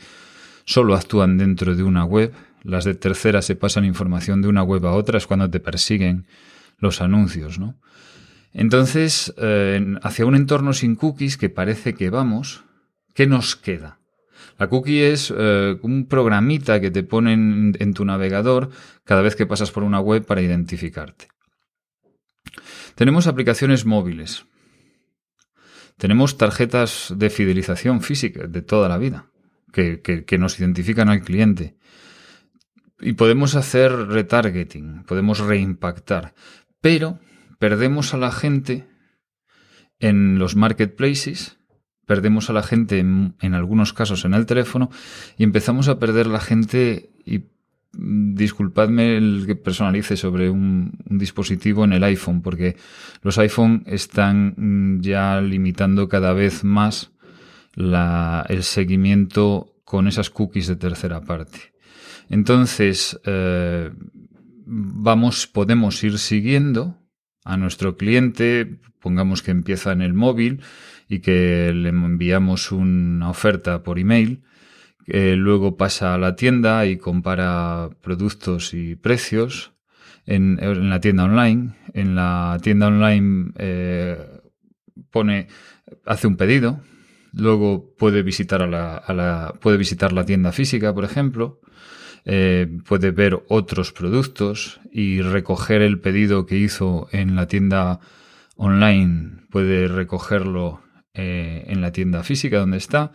solo 0.66 0.94
actúan 0.94 1.38
dentro 1.38 1.74
de 1.74 1.82
una 1.82 2.04
web, 2.04 2.34
las 2.62 2.84
de 2.84 2.94
tercera 2.94 3.40
se 3.40 3.56
pasan 3.56 3.86
información 3.86 4.42
de 4.42 4.48
una 4.48 4.62
web 4.62 4.84
a 4.84 4.92
otra, 4.92 5.16
es 5.16 5.26
cuando 5.26 5.48
te 5.48 5.60
persiguen 5.60 6.26
los 6.76 7.00
anuncios, 7.00 7.58
¿no? 7.58 7.76
Entonces, 8.52 9.32
eh, 9.38 9.82
hacia 10.02 10.26
un 10.26 10.34
entorno 10.36 10.74
sin 10.74 10.94
cookies 10.94 11.38
que 11.38 11.48
parece 11.48 11.94
que 11.94 12.10
vamos, 12.10 12.64
¿qué 13.14 13.26
nos 13.26 13.56
queda? 13.56 14.01
La 14.58 14.68
cookie 14.68 15.02
es 15.02 15.32
eh, 15.36 15.76
un 15.82 16.06
programita 16.06 16.80
que 16.80 16.90
te 16.90 17.02
ponen 17.02 17.74
en 17.78 17.94
tu 17.94 18.04
navegador 18.04 18.70
cada 19.04 19.22
vez 19.22 19.36
que 19.36 19.46
pasas 19.46 19.70
por 19.70 19.82
una 19.82 20.00
web 20.00 20.24
para 20.24 20.42
identificarte. 20.42 21.28
Tenemos 22.94 23.26
aplicaciones 23.26 23.84
móviles. 23.86 24.46
Tenemos 25.96 26.36
tarjetas 26.36 27.14
de 27.16 27.30
fidelización 27.30 28.02
física 28.02 28.46
de 28.46 28.62
toda 28.62 28.88
la 28.88 28.98
vida 28.98 29.30
que, 29.72 30.00
que 30.02 30.38
nos 30.38 30.58
identifican 30.58 31.08
al 31.08 31.22
cliente. 31.22 31.76
Y 33.00 33.14
podemos 33.14 33.56
hacer 33.56 33.90
retargeting, 34.08 35.04
podemos 35.04 35.40
reimpactar, 35.40 36.34
pero 36.80 37.18
perdemos 37.58 38.14
a 38.14 38.16
la 38.18 38.30
gente 38.30 38.86
en 39.98 40.38
los 40.38 40.56
marketplaces 40.56 41.58
perdemos 42.06 42.50
a 42.50 42.52
la 42.52 42.62
gente 42.62 42.98
en, 42.98 43.54
algunos 43.54 43.92
casos 43.92 44.24
en 44.24 44.34
el 44.34 44.46
teléfono 44.46 44.90
y 45.36 45.44
empezamos 45.44 45.88
a 45.88 45.98
perder 45.98 46.26
la 46.26 46.40
gente 46.40 47.10
y 47.24 47.38
mm, 47.92 48.34
disculpadme 48.34 49.16
el 49.16 49.44
que 49.46 49.56
personalice 49.56 50.16
sobre 50.16 50.50
un, 50.50 50.98
dispositivo 51.06 51.84
en 51.84 51.92
el 51.92 52.04
iPhone, 52.04 52.42
porque 52.42 52.76
los 53.22 53.38
iPhone 53.38 53.84
están 53.86 54.54
mm, 54.56 55.00
ya 55.00 55.40
limitando 55.40 56.08
cada 56.08 56.32
vez 56.32 56.64
más 56.64 57.12
el 57.74 58.62
seguimiento 58.62 59.72
con 59.84 60.06
esas 60.06 60.28
cookies 60.28 60.66
de 60.66 60.76
tercera 60.76 61.22
parte. 61.22 61.72
Entonces, 62.28 63.18
eh, 63.24 63.90
vamos, 64.66 65.46
podemos 65.46 66.02
ir 66.04 66.18
siguiendo 66.18 67.01
a 67.44 67.56
nuestro 67.56 67.96
cliente, 67.96 68.78
pongamos 69.00 69.42
que 69.42 69.50
empieza 69.50 69.92
en 69.92 70.02
el 70.02 70.14
móvil, 70.14 70.62
y 71.08 71.20
que 71.20 71.72
le 71.74 71.90
enviamos 71.90 72.72
una 72.72 73.28
oferta 73.28 73.82
por 73.82 73.98
email, 73.98 74.42
luego 75.06 75.76
pasa 75.76 76.14
a 76.14 76.18
la 76.18 76.36
tienda 76.36 76.86
y 76.86 76.96
compara 76.96 77.90
productos 78.00 78.72
y 78.72 78.96
precios 78.96 79.72
en, 80.26 80.58
la 80.88 81.00
tienda 81.00 81.24
online. 81.24 81.74
En 81.92 82.14
la 82.14 82.58
tienda 82.62 82.86
online 82.86 83.52
eh, 83.58 84.16
pone, 85.10 85.48
hace 86.06 86.26
un 86.26 86.36
pedido, 86.36 86.80
luego 87.32 87.94
puede 87.98 88.22
visitar 88.22 88.62
a 88.62 88.66
la, 88.66 89.54
puede 89.60 89.76
visitar 89.76 90.12
la 90.12 90.24
tienda 90.24 90.52
física, 90.52 90.94
por 90.94 91.04
ejemplo. 91.04 91.60
Eh, 92.24 92.68
puede 92.86 93.10
ver 93.10 93.42
otros 93.48 93.92
productos 93.92 94.80
y 94.92 95.22
recoger 95.22 95.82
el 95.82 95.98
pedido 95.98 96.46
que 96.46 96.56
hizo 96.56 97.08
en 97.10 97.34
la 97.34 97.48
tienda 97.48 97.98
online, 98.56 99.42
puede 99.50 99.88
recogerlo 99.88 100.82
eh, 101.14 101.64
en 101.66 101.80
la 101.80 101.90
tienda 101.90 102.22
física 102.22 102.58
donde 102.58 102.76
está, 102.76 103.10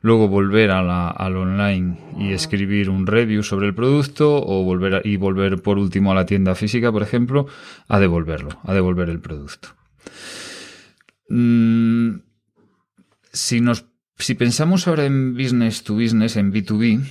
luego 0.00 0.28
volver 0.28 0.70
a 0.70 0.82
la, 0.82 1.08
al 1.08 1.36
online 1.36 1.98
y 2.18 2.32
escribir 2.32 2.88
un 2.88 3.06
review 3.06 3.42
sobre 3.42 3.66
el 3.66 3.74
producto 3.74 4.36
o 4.36 4.62
volver 4.64 5.02
y 5.04 5.16
volver 5.16 5.60
por 5.60 5.78
último 5.78 6.12
a 6.12 6.14
la 6.14 6.26
tienda 6.26 6.54
física, 6.54 6.92
por 6.92 7.02
ejemplo, 7.02 7.46
a 7.88 7.98
devolverlo, 7.98 8.60
a 8.62 8.74
devolver 8.74 9.08
el 9.08 9.20
producto. 9.20 9.68
Mm, 11.28 12.20
si, 13.32 13.60
nos, 13.60 13.86
si 14.18 14.34
pensamos 14.34 14.86
ahora 14.86 15.04
en 15.04 15.34
business 15.34 15.82
to 15.82 15.94
business, 15.94 16.36
en 16.36 16.52
B2B, 16.52 17.02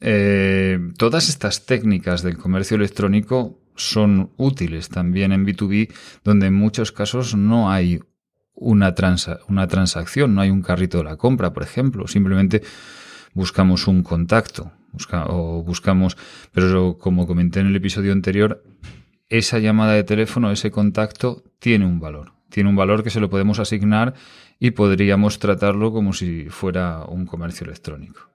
eh, 0.00 0.78
todas 0.98 1.28
estas 1.28 1.66
técnicas 1.66 2.22
del 2.22 2.38
comercio 2.38 2.76
electrónico 2.76 3.58
son 3.76 4.32
útiles 4.36 4.88
también 4.88 5.32
en 5.32 5.46
B2B, 5.46 5.92
donde 6.24 6.46
en 6.46 6.54
muchos 6.54 6.92
casos 6.92 7.34
no 7.34 7.70
hay 7.70 8.00
una, 8.54 8.94
una 9.48 9.66
transacción, 9.66 10.34
no 10.34 10.40
hay 10.40 10.50
un 10.50 10.62
carrito 10.62 10.98
de 10.98 11.04
la 11.04 11.16
compra, 11.16 11.52
por 11.52 11.62
ejemplo, 11.62 12.06
simplemente 12.06 12.62
buscamos 13.34 13.86
un 13.86 14.02
contacto 14.02 14.72
o 15.28 15.62
buscamos, 15.62 16.16
pero 16.52 16.98
como 16.98 17.26
comenté 17.26 17.60
en 17.60 17.68
el 17.68 17.76
episodio 17.76 18.12
anterior, 18.12 18.62
esa 19.28 19.58
llamada 19.58 19.94
de 19.94 20.04
teléfono, 20.04 20.50
ese 20.50 20.70
contacto 20.70 21.42
tiene 21.58 21.86
un 21.86 21.98
valor, 21.98 22.32
tiene 22.50 22.68
un 22.68 22.76
valor 22.76 23.02
que 23.02 23.10
se 23.10 23.20
lo 23.20 23.30
podemos 23.30 23.58
asignar 23.58 24.14
y 24.58 24.72
podríamos 24.72 25.38
tratarlo 25.38 25.92
como 25.92 26.12
si 26.12 26.48
fuera 26.50 27.04
un 27.06 27.24
comercio 27.24 27.64
electrónico. 27.64 28.31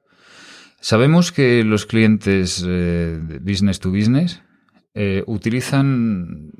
Sabemos 0.79 1.31
que 1.31 1.63
los 1.63 1.85
clientes 1.85 2.63
eh, 2.67 3.19
business 3.41 3.79
to 3.79 3.91
business 3.91 4.41
eh, 4.93 5.23
utilizan 5.27 6.51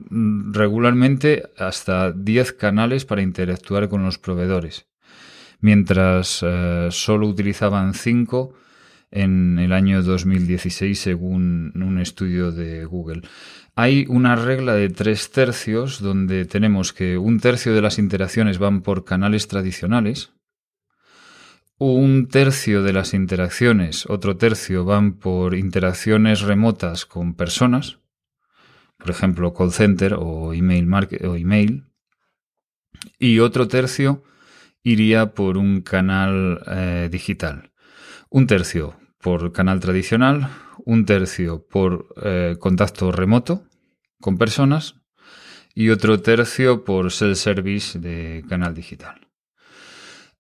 regularmente 0.52 1.44
hasta 1.58 2.12
10 2.12 2.54
canales 2.54 3.06
para 3.06 3.22
interactuar 3.22 3.90
con 3.90 4.04
los 4.04 4.18
proveedores, 4.18 4.88
mientras 5.60 6.44
eh, 6.46 6.90
solo 6.92 7.28
utilizaban 7.28 7.94
5 7.94 8.54
en 9.12 9.60
el 9.60 9.72
año 9.72 10.04
2016 10.04 11.00
según 11.00 11.72
un 11.76 12.00
estudio 12.00 12.52
de 12.52 12.86
Google. 12.86 13.22
Hay 13.76 14.06
una 14.10 14.36
regla 14.36 14.74
de 14.74 14.90
tres 14.90 15.32
tercios 15.32 16.02
donde 16.02 16.46
tenemos 16.46 16.94
que 16.94 17.18
un 17.18 17.40
tercio 17.40 17.74
de 17.74 17.82
las 17.82 18.00
interacciones 18.00 18.58
van 18.58 18.82
por 18.82 19.06
canales 19.06 19.48
tradicionales, 19.48 20.32
un 21.77 22.27
tercio 22.27 22.81
de 22.81 22.93
las 22.93 23.13
interacciones, 23.13 24.05
otro 24.07 24.38
tercio 24.38 24.84
van 24.84 25.13
por 25.13 25.55
interacciones 25.55 26.41
remotas 26.41 27.05
con 27.05 27.36
personas, 27.36 28.00
por 28.98 29.12
ejemplo, 29.12 29.53
call 29.53 29.72
center 29.72 30.15
o 30.17 30.53
email, 30.53 30.88
o 31.24 31.36
email. 31.36 31.86
Y 33.19 33.39
otro 33.39 33.67
tercio 33.67 34.24
iría 34.81 35.34
por 35.34 35.57
un 35.57 35.81
canal 35.81 36.63
eh, 36.67 37.10
digital. 37.12 37.72
Un 38.29 38.48
tercio 38.48 39.00
por 39.19 39.51
canal 39.51 39.79
tradicional, 39.79 40.50
un 40.84 41.05
tercio 41.05 41.67
por 41.67 42.07
eh, 42.24 42.55
contacto 42.60 43.12
remoto 43.12 43.67
con 44.19 44.38
personas 44.38 44.96
y 45.75 45.89
otro 45.89 46.22
tercio 46.22 46.84
por 46.84 47.12
self-service 47.12 48.00
de 48.00 48.43
canal 48.50 48.74
digital. 48.74 49.27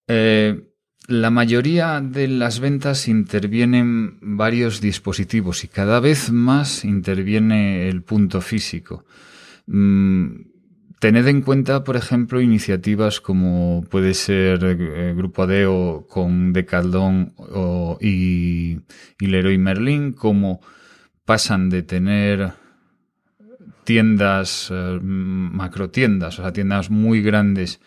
Eh, 0.07 0.73
la 1.07 1.29
mayoría 1.31 2.01
de 2.01 2.27
las 2.27 2.59
ventas 2.59 3.07
intervienen 3.07 4.17
varios 4.21 4.81
dispositivos 4.81 5.63
y 5.63 5.69
cada 5.69 6.01
vez 6.01 6.31
más 6.31 6.83
interviene 6.83 7.87
el 7.87 8.03
punto 8.03 8.41
físico. 8.41 9.05
Mm, 9.67 10.27
tened 10.99 11.27
en 11.27 11.41
cuenta, 11.41 11.85
por 11.85 11.95
ejemplo, 11.95 12.41
iniciativas 12.41 13.21
como 13.21 13.85
puede 13.89 14.13
ser 14.13 14.59
eh, 14.63 15.13
Grupo 15.15 15.43
Adeo 15.43 16.05
con 16.09 16.51
Decathlon 16.51 17.33
y, 18.01 18.79
y 19.17 19.27
Leroy 19.27 19.57
Merlin, 19.57 20.11
como 20.11 20.59
pasan 21.23 21.69
de 21.69 21.83
tener 21.83 22.51
tiendas, 23.85 24.67
eh, 24.71 24.99
macro 25.01 25.89
tiendas, 25.89 26.37
o 26.39 26.41
sea, 26.41 26.51
tiendas 26.51 26.89
muy 26.89 27.21
grandes 27.21 27.79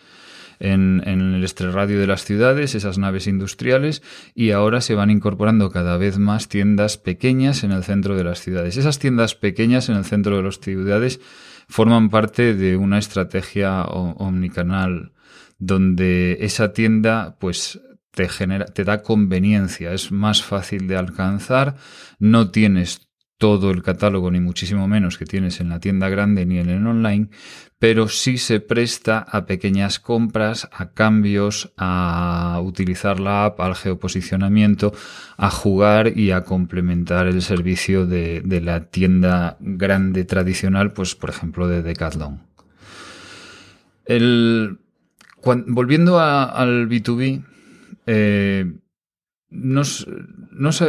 en, 0.61 1.01
el 1.05 1.43
extrarradio 1.43 1.99
de 1.99 2.07
las 2.07 2.23
ciudades, 2.23 2.75
esas 2.75 2.97
naves 2.97 3.27
industriales, 3.27 4.01
y 4.35 4.51
ahora 4.51 4.81
se 4.81 4.95
van 4.95 5.09
incorporando 5.09 5.71
cada 5.71 5.97
vez 5.97 6.17
más 6.17 6.47
tiendas 6.47 6.97
pequeñas 6.97 7.63
en 7.63 7.71
el 7.71 7.83
centro 7.83 8.15
de 8.15 8.23
las 8.23 8.39
ciudades. 8.39 8.77
Esas 8.77 8.99
tiendas 8.99 9.35
pequeñas 9.35 9.89
en 9.89 9.97
el 9.97 10.05
centro 10.05 10.37
de 10.37 10.43
las 10.43 10.59
ciudades 10.59 11.19
forman 11.67 12.09
parte 12.09 12.53
de 12.53 12.77
una 12.77 12.99
estrategia 12.99 13.83
omnicanal 13.83 15.13
donde 15.57 16.37
esa 16.41 16.73
tienda 16.73 17.37
pues 17.39 17.79
te 18.11 18.27
genera 18.27 18.65
te 18.65 18.83
da 18.83 19.03
conveniencia, 19.03 19.93
es 19.93 20.11
más 20.11 20.43
fácil 20.43 20.87
de 20.87 20.97
alcanzar, 20.97 21.75
no 22.19 22.51
tienes 22.51 23.10
todo 23.41 23.71
el 23.71 23.81
catálogo, 23.81 24.29
ni 24.29 24.39
muchísimo 24.39 24.87
menos 24.87 25.17
que 25.17 25.25
tienes 25.25 25.61
en 25.61 25.69
la 25.69 25.79
tienda 25.79 26.09
grande 26.09 26.45
ni 26.45 26.59
en 26.59 26.69
el 26.69 26.85
online, 26.85 27.29
pero 27.79 28.07
sí 28.07 28.37
se 28.37 28.59
presta 28.59 29.17
a 29.17 29.47
pequeñas 29.47 29.99
compras, 29.99 30.69
a 30.71 30.91
cambios, 30.91 31.73
a 31.75 32.61
utilizar 32.63 33.19
la 33.19 33.45
app, 33.45 33.59
al 33.59 33.73
geoposicionamiento, 33.73 34.93
a 35.37 35.49
jugar 35.49 36.15
y 36.15 36.29
a 36.29 36.43
complementar 36.43 37.25
el 37.25 37.41
servicio 37.41 38.05
de, 38.05 38.43
la 38.63 38.91
tienda 38.91 39.57
grande 39.59 40.23
tradicional, 40.23 40.93
pues 40.93 41.15
por 41.15 41.31
ejemplo 41.31 41.67
de 41.67 41.81
Decathlon. 41.81 42.43
volviendo 45.65 46.19
al 46.19 46.87
B2B, 46.87 47.43
eh, 48.05 48.71
no, 49.51 49.81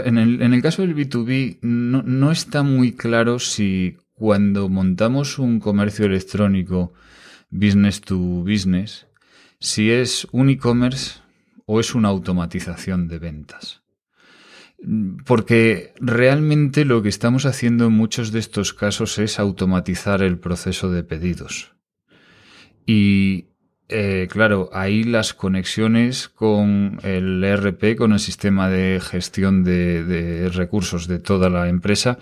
en, 0.04 0.18
el, 0.18 0.62
caso 0.62 0.82
del 0.82 0.94
B2B 0.94 1.58
no, 1.62 2.30
está 2.30 2.62
muy 2.62 2.92
claro 2.92 3.40
si 3.40 3.96
cuando 4.14 4.68
montamos 4.68 5.40
un 5.40 5.58
comercio 5.58 6.06
electrónico 6.06 6.92
business 7.50 8.00
to 8.00 8.16
business, 8.16 9.08
si 9.58 9.90
es 9.90 10.28
un 10.30 10.48
e-commerce 10.48 11.20
o 11.66 11.80
es 11.80 11.94
una 11.96 12.08
automatización 12.08 13.08
de 13.08 13.18
ventas. 13.18 13.82
Porque 15.26 15.92
realmente 16.00 16.84
lo 16.84 17.02
que 17.02 17.08
estamos 17.08 17.46
haciendo 17.46 17.86
en 17.86 17.92
muchos 17.92 18.30
de 18.30 18.38
estos 18.38 18.72
casos 18.72 19.18
es 19.18 19.40
automatizar 19.40 20.22
el 20.22 20.38
proceso 20.38 20.90
de 20.90 21.02
pedidos. 21.02 21.74
Y 22.86 23.51
eh, 23.92 24.28
claro, 24.30 24.70
ahí 24.72 25.04
las 25.04 25.34
conexiones 25.34 26.28
con 26.28 26.98
el 27.02 27.44
ERP, 27.44 27.96
con 27.96 28.12
el 28.12 28.20
sistema 28.20 28.70
de 28.70 29.00
gestión 29.00 29.64
de, 29.64 30.50
recursos 30.54 31.06
de 31.06 31.18
toda 31.18 31.50
la 31.50 31.68
empresa, 31.68 32.18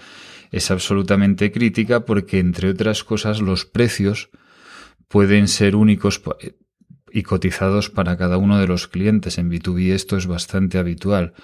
es 0.51 0.73
absolutamente 0.73 1.53
crítica 1.53 2.05
porque, 2.05 2.41
entre 2.41 2.71
otras 2.71 3.05
cosas, 3.05 3.41
los 3.41 3.67
precios 3.67 4.31
pueden 5.07 5.47
ser 5.47 5.77
únicos 5.77 6.21
y 7.13 7.23
cotizados 7.23 7.89
para 7.89 8.17
cada 8.17 8.37
uno 8.37 8.59
de 8.59 8.67
los 8.67 8.89
clientes. 8.89 9.39
En 9.39 9.49
B2B 9.49 9.93
esto 9.93 10.17
es 10.17 10.27
bastante 10.27 10.77
habitual. 10.79 11.35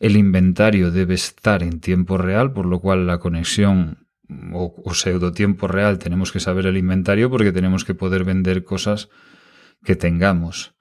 El 0.00 0.16
inventario 0.16 0.90
debe 0.90 1.14
estar 1.14 1.62
en 1.62 1.78
tiempo 1.78 2.18
real, 2.18 2.52
por 2.52 2.66
lo 2.66 2.80
cual 2.80 3.06
la 3.06 3.18
conexión 3.18 4.08
o, 4.52 4.74
o 4.84 4.94
pseudo 4.94 5.32
tiempo 5.32 5.68
real 5.68 5.98
tenemos 5.98 6.32
que 6.32 6.40
saber 6.40 6.66
el 6.66 6.76
inventario 6.76 7.30
porque 7.30 7.52
tenemos 7.52 7.84
que 7.84 7.94
poder 7.94 8.24
vender 8.24 8.64
cosas 8.64 9.08
que 9.84 9.96
tengamos. 9.96 10.74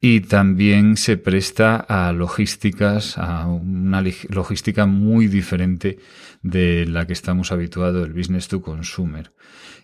Y 0.00 0.20
también 0.20 0.96
se 0.96 1.16
presta 1.16 1.76
a 1.76 2.12
logísticas, 2.12 3.18
a 3.18 3.46
una 3.48 4.02
logística 4.28 4.86
muy 4.86 5.26
diferente 5.26 5.98
de 6.42 6.86
la 6.86 7.06
que 7.06 7.12
estamos 7.12 7.50
habituados, 7.50 8.06
el 8.06 8.12
business 8.12 8.46
to 8.46 8.62
consumer. 8.62 9.32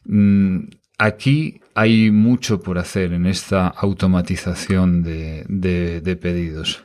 Mm, 0.05 0.69
aquí 0.99 1.61
hay 1.75 2.13
mucho 2.13 2.61
por 2.61 2.79
hacer 2.79 3.13
en 3.13 3.27
esta 3.27 3.67
automatización 3.67 5.03
de, 5.03 5.45
de, 5.49 6.17
pedidos. 6.17 6.85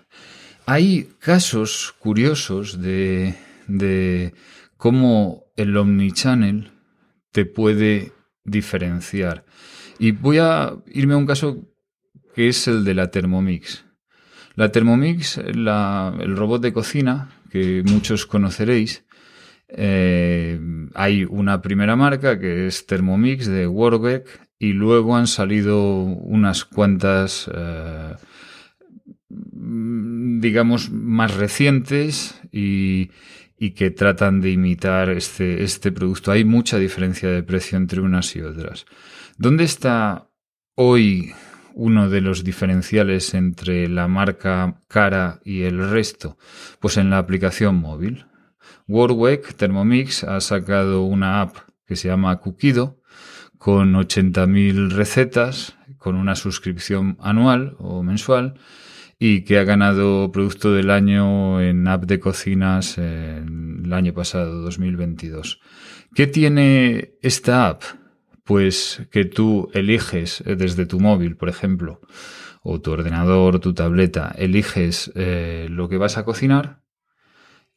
Hay 0.66 1.10
casos 1.20 1.94
curiosos 2.00 2.82
de, 2.82 3.36
de 3.68 4.34
cómo 4.78 5.46
el 5.56 5.78
omnichannel 5.78 6.72
te 7.32 7.46
puede 7.46 8.12
diferenciar. 8.44 9.46
Y 10.00 10.12
voy 10.12 10.38
a 10.40 10.76
irme 10.88 11.14
a 11.14 11.18
un 11.18 11.26
caso 11.26 11.68
que 12.34 12.48
es 12.48 12.68
el 12.68 12.86
de 12.86 12.94
la 12.94 13.12
Thermomix. 13.12 13.86
La 14.56 14.72
Thermomix, 14.72 15.38
el 15.38 16.36
robot 16.36 16.62
de 16.62 16.74
cocina, 16.74 17.30
que 17.52 17.84
muchos 17.86 18.26
conoceréis, 18.26 19.04
eh, 19.68 20.60
hay 20.96 21.26
una 21.26 21.62
primera 21.62 21.96
marca 21.96 22.40
que 22.40 22.66
es 22.68 22.88
Thermomix 22.88 23.46
de 23.46 23.68
Warbeck 23.68 24.28
y 24.58 24.74
luego 24.74 25.16
han 25.16 25.28
salido 25.28 26.02
unas 26.02 26.66
cuantas, 26.66 27.50
eh, 27.54 28.16
digamos, 29.30 30.90
más 30.92 31.36
recientes 31.36 32.40
y, 32.52 33.12
y, 33.60 33.72
que 33.72 33.92
tratan 33.92 34.42
de 34.42 34.52
imitar 34.52 35.10
este, 35.10 35.64
este 35.64 35.92
producto. 35.92 36.32
Hay 36.32 36.46
mucha 36.46 36.78
diferencia 36.78 37.30
de 37.30 37.44
precio 37.44 37.78
entre 37.78 38.02
unas 38.02 38.36
y 38.36 38.42
otras. 38.42 38.86
¿Dónde 39.38 39.64
está 39.64 40.30
hoy 40.76 41.34
uno 41.74 42.10
de 42.10 42.22
los 42.22 42.44
diferenciales 42.44 43.34
entre 43.34 43.88
la 43.88 44.08
marca 44.08 44.82
cara 44.88 45.40
y 45.44 45.64
el 45.64 45.90
resto? 45.90 46.38
Pues 46.80 46.98
en 46.98 47.10
la 47.10 47.18
aplicación 47.18 47.76
móvil. 47.76 48.26
WordWeck 48.88 49.54
Thermomix 49.54 50.24
ha 50.24 50.40
sacado 50.42 51.04
una 51.04 51.42
app 51.42 51.58
que 51.86 51.96
se 51.96 52.08
llama 52.08 52.38
Kukido 52.38 53.00
con 53.58 53.94
80.000 53.94 54.92
recetas, 54.92 55.76
con 55.98 56.16
una 56.16 56.36
suscripción 56.36 57.18
anual 57.20 57.76
o 57.78 58.04
mensual 58.04 58.56
y 59.20 59.44
que 59.44 59.60
ha 59.60 59.66
ganado 59.66 60.32
Producto 60.32 60.74
del 60.74 60.90
Año 60.90 61.62
en 61.62 61.88
App 61.88 62.06
de 62.06 62.20
Cocinas 62.20 62.98
el 62.98 63.92
año 63.92 64.14
pasado, 64.14 64.62
2022. 64.62 65.60
¿Qué 66.16 66.26
tiene 66.26 67.12
esta 67.22 67.68
app? 67.68 67.84
pues 68.50 69.08
que 69.12 69.26
tú 69.26 69.70
eliges 69.76 70.42
eh, 70.42 70.56
desde 70.56 70.88
tu 70.88 71.00
móvil, 71.00 71.38
por 71.38 71.50
ejemplo, 71.50 72.02
o 72.64 72.82
tu 72.82 72.90
ordenador, 72.90 73.60
tu 73.60 73.76
tableta, 73.76 74.34
eliges 74.40 75.12
eh, 75.14 75.68
lo 75.70 75.88
que 75.88 75.98
vas 75.98 76.18
a 76.18 76.26
cocinar, 76.26 76.82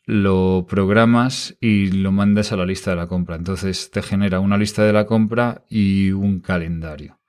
lo 0.06 0.64
programas 0.66 1.58
y 1.60 1.90
lo 1.90 2.10
mandas 2.10 2.52
a 2.52 2.56
la 2.56 2.64
lista 2.64 2.88
de 2.88 2.96
la 2.96 3.06
compra. 3.06 3.36
Entonces 3.36 3.90
te 3.90 4.00
genera 4.00 4.40
una 4.40 4.56
lista 4.56 4.82
de 4.82 4.94
la 4.94 5.04
compra 5.04 5.62
y 5.68 6.12
un 6.12 6.40
calendario. 6.40 7.21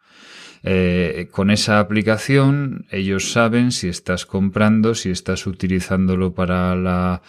Eh, 0.63 1.27
con 1.29 1.51
esa 1.51 1.79
aplicación 1.79 2.85
ellos 2.89 3.33
saben 3.33 3.71
si 3.71 3.89
estás 3.89 4.25
comprando, 4.25 4.95
si 4.95 5.11
estás 5.11 5.45
utilizándolo 5.45 6.33
para 6.33 6.75
la 6.75 7.21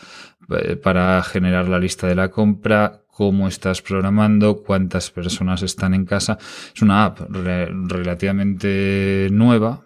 para 0.83 1.23
generar 1.23 1.69
la 1.69 1.79
lista 1.79 2.07
de 2.07 2.15
la 2.15 2.31
compra, 2.31 3.05
cómo 3.07 3.49
estás 3.49 3.81
programando, 3.81 4.63
cuántas 4.63 5.11
personas 5.11 5.63
están 5.63 5.95
en 5.95 6.05
casa. 6.05 6.39
Es 6.75 6.83
una 6.83 7.05
app 7.05 7.21
relativamente 7.31 9.29
nueva, 9.31 9.85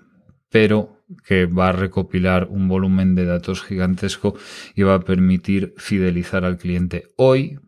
pero 0.50 1.02
que 1.26 1.46
va 1.46 1.68
a 1.68 1.72
recopilar 1.72 2.48
un 2.50 2.68
volumen 2.68 3.14
de 3.14 3.24
datos 3.24 3.62
gigantesco 3.62 4.34
y 4.74 4.82
va 4.82 4.94
a 4.94 5.00
permitir 5.00 5.74
fidelizar 5.76 6.44
al 6.44 6.58
cliente. 6.58 7.04
Hoy 7.16 7.58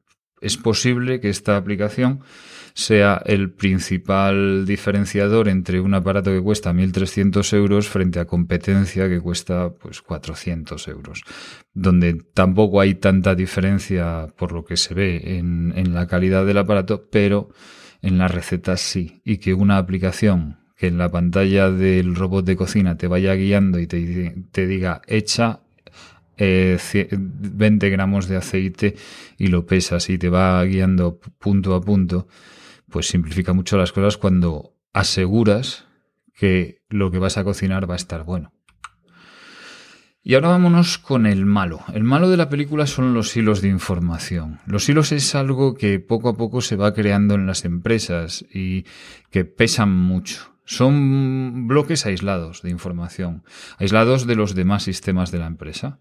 es 0.40 0.56
posible 0.56 1.20
que 1.20 1.28
esta 1.28 1.56
aplicación 1.56 2.20
sea 2.80 3.22
el 3.26 3.50
principal 3.50 4.64
diferenciador 4.66 5.48
entre 5.48 5.80
un 5.80 5.94
aparato 5.94 6.30
que 6.30 6.40
cuesta 6.40 6.72
1.300 6.72 7.52
euros 7.54 7.88
frente 7.88 8.18
a 8.18 8.24
competencia 8.24 9.08
que 9.08 9.20
cuesta 9.20 9.70
pues 9.70 10.02
400 10.02 10.88
euros, 10.88 11.22
donde 11.74 12.14
tampoco 12.34 12.80
hay 12.80 12.94
tanta 12.94 13.34
diferencia 13.34 14.28
por 14.36 14.52
lo 14.52 14.64
que 14.64 14.76
se 14.76 14.94
ve 14.94 15.38
en, 15.38 15.72
en 15.76 15.94
la 15.94 16.06
calidad 16.06 16.46
del 16.46 16.58
aparato, 16.58 17.08
pero 17.10 17.50
en 18.02 18.18
las 18.18 18.30
recetas 18.30 18.80
sí, 18.80 19.20
y 19.24 19.38
que 19.38 19.54
una 19.54 19.76
aplicación 19.76 20.58
que 20.76 20.86
en 20.86 20.96
la 20.96 21.10
pantalla 21.10 21.70
del 21.70 22.16
robot 22.16 22.46
de 22.46 22.56
cocina 22.56 22.96
te 22.96 23.06
vaya 23.06 23.34
guiando 23.34 23.78
y 23.78 23.86
te, 23.86 24.34
te 24.50 24.66
diga 24.66 25.02
echa 25.06 25.60
20 26.38 27.86
eh, 27.86 27.90
gramos 27.90 28.28
de 28.28 28.36
aceite 28.36 28.96
y 29.36 29.48
lo 29.48 29.66
pesas 29.66 30.08
y 30.08 30.16
te 30.16 30.30
va 30.30 30.64
guiando 30.64 31.20
punto 31.38 31.74
a 31.74 31.82
punto, 31.82 32.28
pues 32.90 33.08
simplifica 33.08 33.52
mucho 33.52 33.76
las 33.76 33.92
cosas 33.92 34.16
cuando 34.16 34.74
aseguras 34.92 35.86
que 36.34 36.82
lo 36.88 37.10
que 37.10 37.18
vas 37.18 37.36
a 37.38 37.44
cocinar 37.44 37.88
va 37.88 37.94
a 37.94 37.96
estar 37.96 38.24
bueno. 38.24 38.52
Y 40.22 40.34
ahora 40.34 40.48
vámonos 40.48 40.98
con 40.98 41.24
el 41.24 41.46
malo. 41.46 41.80
El 41.94 42.04
malo 42.04 42.28
de 42.28 42.36
la 42.36 42.50
película 42.50 42.86
son 42.86 43.14
los 43.14 43.34
hilos 43.36 43.62
de 43.62 43.68
información. 43.68 44.60
Los 44.66 44.86
hilos 44.88 45.12
es 45.12 45.34
algo 45.34 45.74
que 45.74 45.98
poco 45.98 46.28
a 46.28 46.36
poco 46.36 46.60
se 46.60 46.76
va 46.76 46.92
creando 46.92 47.34
en 47.34 47.46
las 47.46 47.64
empresas 47.64 48.44
y 48.52 48.84
que 49.30 49.46
pesan 49.46 49.90
mucho. 49.90 50.52
Son 50.70 51.66
bloques 51.66 52.06
aislados 52.06 52.62
de 52.62 52.70
información, 52.70 53.42
aislados 53.78 54.28
de 54.28 54.36
los 54.36 54.54
demás 54.54 54.84
sistemas 54.84 55.32
de 55.32 55.40
la 55.40 55.48
empresa, 55.48 55.98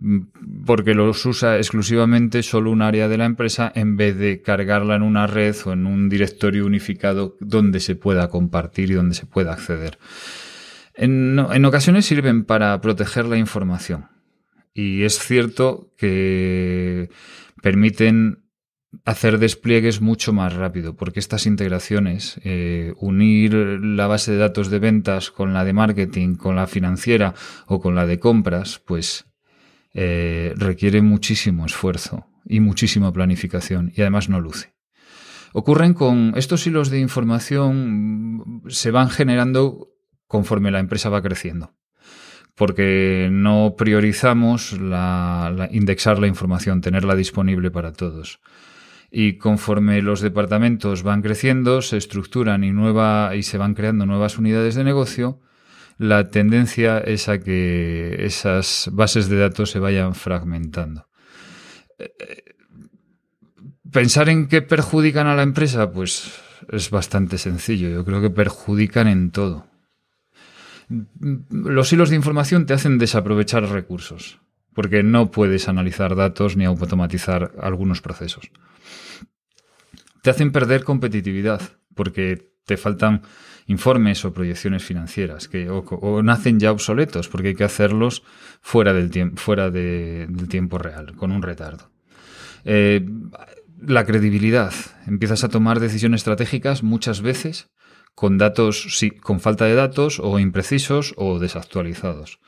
mm, 0.00 0.64
porque 0.66 0.94
los 0.94 1.24
usa 1.24 1.56
exclusivamente 1.56 2.42
solo 2.42 2.72
un 2.72 2.82
área 2.82 3.06
de 3.06 3.16
la 3.16 3.26
empresa 3.26 3.70
en 3.76 3.96
vez 3.96 4.18
de 4.18 4.42
cargarla 4.42 4.96
en 4.96 5.02
una 5.02 5.28
red 5.28 5.54
o 5.66 5.72
en 5.72 5.86
un 5.86 6.08
directorio 6.08 6.66
unificado 6.66 7.36
donde 7.38 7.78
se 7.78 7.94
pueda 7.94 8.28
compartir 8.28 8.90
y 8.90 8.94
donde 8.94 9.14
se 9.14 9.26
pueda 9.26 9.52
acceder. 9.52 10.00
En, 10.94 11.38
en 11.38 11.64
ocasiones 11.64 12.04
sirven 12.04 12.42
para 12.42 12.80
proteger 12.80 13.24
la 13.24 13.36
información. 13.36 14.08
Y 14.74 15.04
es 15.04 15.20
cierto 15.20 15.92
que 15.96 17.08
permiten 17.62 18.47
hacer 19.04 19.38
despliegues 19.38 20.00
mucho 20.00 20.32
más 20.32 20.54
rápido, 20.54 20.96
porque 20.96 21.20
estas 21.20 21.46
integraciones, 21.46 22.40
eh, 22.44 22.94
unir 22.96 23.54
la 23.54 24.06
base 24.06 24.32
de 24.32 24.38
datos 24.38 24.70
de 24.70 24.78
ventas 24.78 25.30
con 25.30 25.52
la 25.52 25.64
de 25.64 25.72
marketing, 25.72 26.34
con 26.34 26.56
la 26.56 26.66
financiera 26.66 27.34
o 27.66 27.80
con 27.80 27.94
la 27.94 28.06
de 28.06 28.18
compras, 28.18 28.80
pues 28.84 29.26
eh, 29.94 30.54
requiere 30.56 31.02
muchísimo 31.02 31.66
esfuerzo 31.66 32.26
y 32.44 32.60
muchísima 32.60 33.12
planificación 33.12 33.92
y 33.94 34.00
además 34.00 34.28
no 34.28 34.40
luce. 34.40 34.74
Ocurren 35.52 35.94
con 35.94 36.34
estos 36.36 36.66
hilos 36.66 36.90
de 36.90 37.00
información 37.00 38.62
se 38.68 38.90
van 38.90 39.08
generando 39.10 39.88
conforme 40.26 40.70
la 40.70 40.78
empresa 40.78 41.08
va 41.08 41.22
creciendo 41.22 41.74
porque 42.58 43.28
no 43.30 43.76
priorizamos 43.78 44.72
la, 44.72 45.68
indexar 45.70 46.18
la 46.18 46.26
información, 46.26 46.80
tenerla 46.80 47.14
disponible 47.14 47.70
para 47.70 47.92
todos. 47.92 48.40
Y 49.10 49.38
conforme 49.38 50.02
los 50.02 50.20
departamentos 50.20 51.02
van 51.02 51.22
creciendo, 51.22 51.80
se 51.82 51.96
estructuran 51.96 52.62
y, 52.64 52.72
nueva, 52.72 53.34
y 53.34 53.42
se 53.42 53.58
van 53.58 53.74
creando 53.74 54.04
nuevas 54.04 54.38
unidades 54.38 54.74
de 54.74 54.84
negocio, 54.84 55.40
la 55.96 56.28
tendencia 56.30 56.98
es 56.98 57.28
a 57.28 57.40
que 57.40 58.24
esas 58.24 58.90
bases 58.92 59.28
de 59.28 59.38
datos 59.38 59.70
se 59.70 59.78
vayan 59.78 60.14
fragmentando. 60.14 61.08
Pensar 63.90 64.28
en 64.28 64.48
qué 64.48 64.62
perjudican 64.62 65.26
a 65.26 65.34
la 65.34 65.42
empresa, 65.42 65.90
pues 65.90 66.40
es 66.70 66.90
bastante 66.90 67.38
sencillo. 67.38 67.88
Yo 67.88 68.04
creo 68.04 68.20
que 68.20 68.30
perjudican 68.30 69.08
en 69.08 69.30
todo 69.30 69.68
los 71.50 71.92
hilos 71.92 72.10
de 72.10 72.16
información 72.16 72.66
te 72.66 72.74
hacen 72.74 72.98
desaprovechar 72.98 73.62
recursos, 73.64 74.40
porque 74.78 75.02
no 75.02 75.32
puedes 75.32 75.68
analizar 75.68 76.14
datos 76.14 76.56
ni 76.56 76.64
automatizar 76.64 77.50
algunos 77.60 78.00
procesos. 78.00 78.52
Te 80.22 80.30
hacen 80.30 80.52
perder 80.52 80.84
competitividad, 80.84 81.60
porque 81.96 82.52
te 82.64 82.76
faltan 82.76 83.22
informes 83.66 84.24
o 84.24 84.32
proyecciones 84.32 84.84
financieras, 84.84 85.48
que 85.48 85.68
o, 85.68 86.22
nacen 86.22 86.60
ya 86.60 86.70
obsoletos, 86.70 87.26
porque 87.28 87.48
hay 87.48 87.54
que 87.56 87.64
hacerlos 87.64 88.22
fuera 88.60 88.92
del, 88.92 89.32
fuera 89.34 89.68
del 89.72 90.46
tiempo 90.46 90.78
real, 90.78 91.16
con 91.16 91.32
un 91.32 91.42
retardo. 91.42 91.90
Eh, 92.64 93.04
la 93.84 94.04
credibilidad. 94.04 94.72
Empiezas 95.08 95.42
a 95.42 95.48
tomar 95.48 95.80
decisiones 95.80 96.20
estratégicas 96.20 96.84
muchas 96.84 97.20
veces 97.20 97.68
con 98.14 98.38
datos, 98.38 98.96
sí, 98.96 99.10
con 99.10 99.40
falta 99.40 99.64
de 99.64 99.74
datos 99.74 100.20
o 100.20 100.38
imprecisos 100.38 101.14
o 101.16 101.40
desactualizados. 101.40 102.38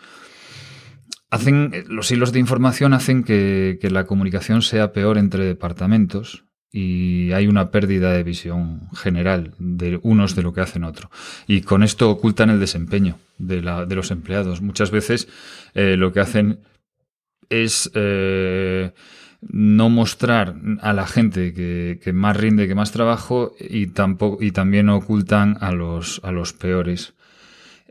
Hacen, 1.30 1.84
los 1.88 2.10
hilos 2.10 2.32
de 2.32 2.40
información 2.40 2.92
hacen 2.92 3.22
que, 3.22 3.78
la 3.82 4.04
comunicación 4.04 4.62
sea 4.62 4.92
peor 4.92 5.16
entre 5.16 5.44
departamentos 5.44 6.44
y 6.72 7.32
hay 7.32 7.46
una 7.46 7.70
pérdida 7.70 8.12
de 8.12 8.22
visión 8.22 8.88
general 8.94 9.54
de 9.58 10.00
unos 10.02 10.34
de 10.34 10.42
lo 10.42 10.52
que 10.52 10.60
hacen 10.60 10.84
otros. 10.84 11.10
Y 11.46 11.62
con 11.62 11.82
esto 11.82 12.10
ocultan 12.10 12.50
el 12.50 12.58
desempeño 12.58 13.18
de, 13.38 13.62
los 13.62 14.10
empleados. 14.10 14.60
Muchas 14.60 14.90
veces 14.90 15.28
eh, 15.74 15.96
lo 15.96 16.12
que 16.12 16.20
hacen 16.20 16.60
es 17.48 17.90
eh, 17.94 18.92
no 19.40 19.88
mostrar 19.88 20.56
a 20.80 20.92
la 20.92 21.06
gente 21.06 21.52
que, 21.54 22.12
más 22.12 22.36
rinde, 22.36 22.68
que 22.68 22.74
más 22.74 22.92
trabajo 22.92 23.54
y, 23.58 23.88
tampoco, 23.88 24.42
y 24.42 24.52
también 24.52 24.88
ocultan 24.88 25.56
a 25.60 25.72
los, 25.72 26.20
a 26.24 26.32
los 26.32 26.52
peores. 26.52 27.14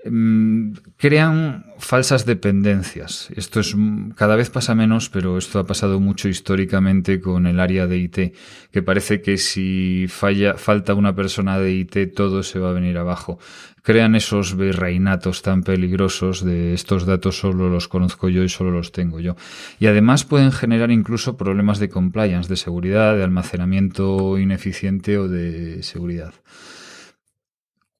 Mm, 0.05 0.73
crean 0.97 1.65
falsas 1.77 2.25
dependencias. 2.25 3.29
Esto 3.35 3.59
es 3.59 3.75
cada 4.15 4.35
vez 4.35 4.49
pasa 4.49 4.75
menos, 4.75 5.09
pero 5.09 5.37
esto 5.37 5.59
ha 5.59 5.65
pasado 5.65 5.99
mucho 5.99 6.29
históricamente 6.29 7.19
con 7.19 7.47
el 7.47 7.59
área 7.59 7.87
de 7.87 7.97
IT, 7.97 8.17
que 8.71 8.81
parece 8.81 9.21
que 9.21 9.37
si 9.37 10.05
falla, 10.07 10.55
falta 10.55 10.93
una 10.93 11.15
persona 11.15 11.59
de 11.59 11.73
IT, 11.73 12.13
todo 12.15 12.43
se 12.43 12.59
va 12.59 12.69
a 12.69 12.73
venir 12.73 12.97
abajo 12.97 13.39
crean 13.81 14.13
esos 14.13 14.55
virreinatos 14.55 15.41
tan 15.41 15.63
peligrosos 15.63 16.43
de 16.43 16.73
estos 16.73 17.05
datos 17.05 17.39
solo 17.39 17.69
los 17.69 17.87
conozco 17.87 18.29
yo 18.29 18.43
y 18.43 18.49
solo 18.49 18.69
los 18.69 18.91
tengo 18.91 19.19
yo. 19.19 19.35
Y 19.79 19.87
además 19.87 20.25
pueden 20.25 20.51
generar 20.51 20.91
incluso 20.91 21.37
problemas 21.37 21.79
de 21.79 21.89
compliance, 21.89 22.49
de 22.49 22.55
seguridad, 22.55 23.15
de 23.15 23.23
almacenamiento 23.23 24.37
ineficiente 24.37 25.17
o 25.17 25.27
de 25.27 25.81
seguridad. 25.81 26.33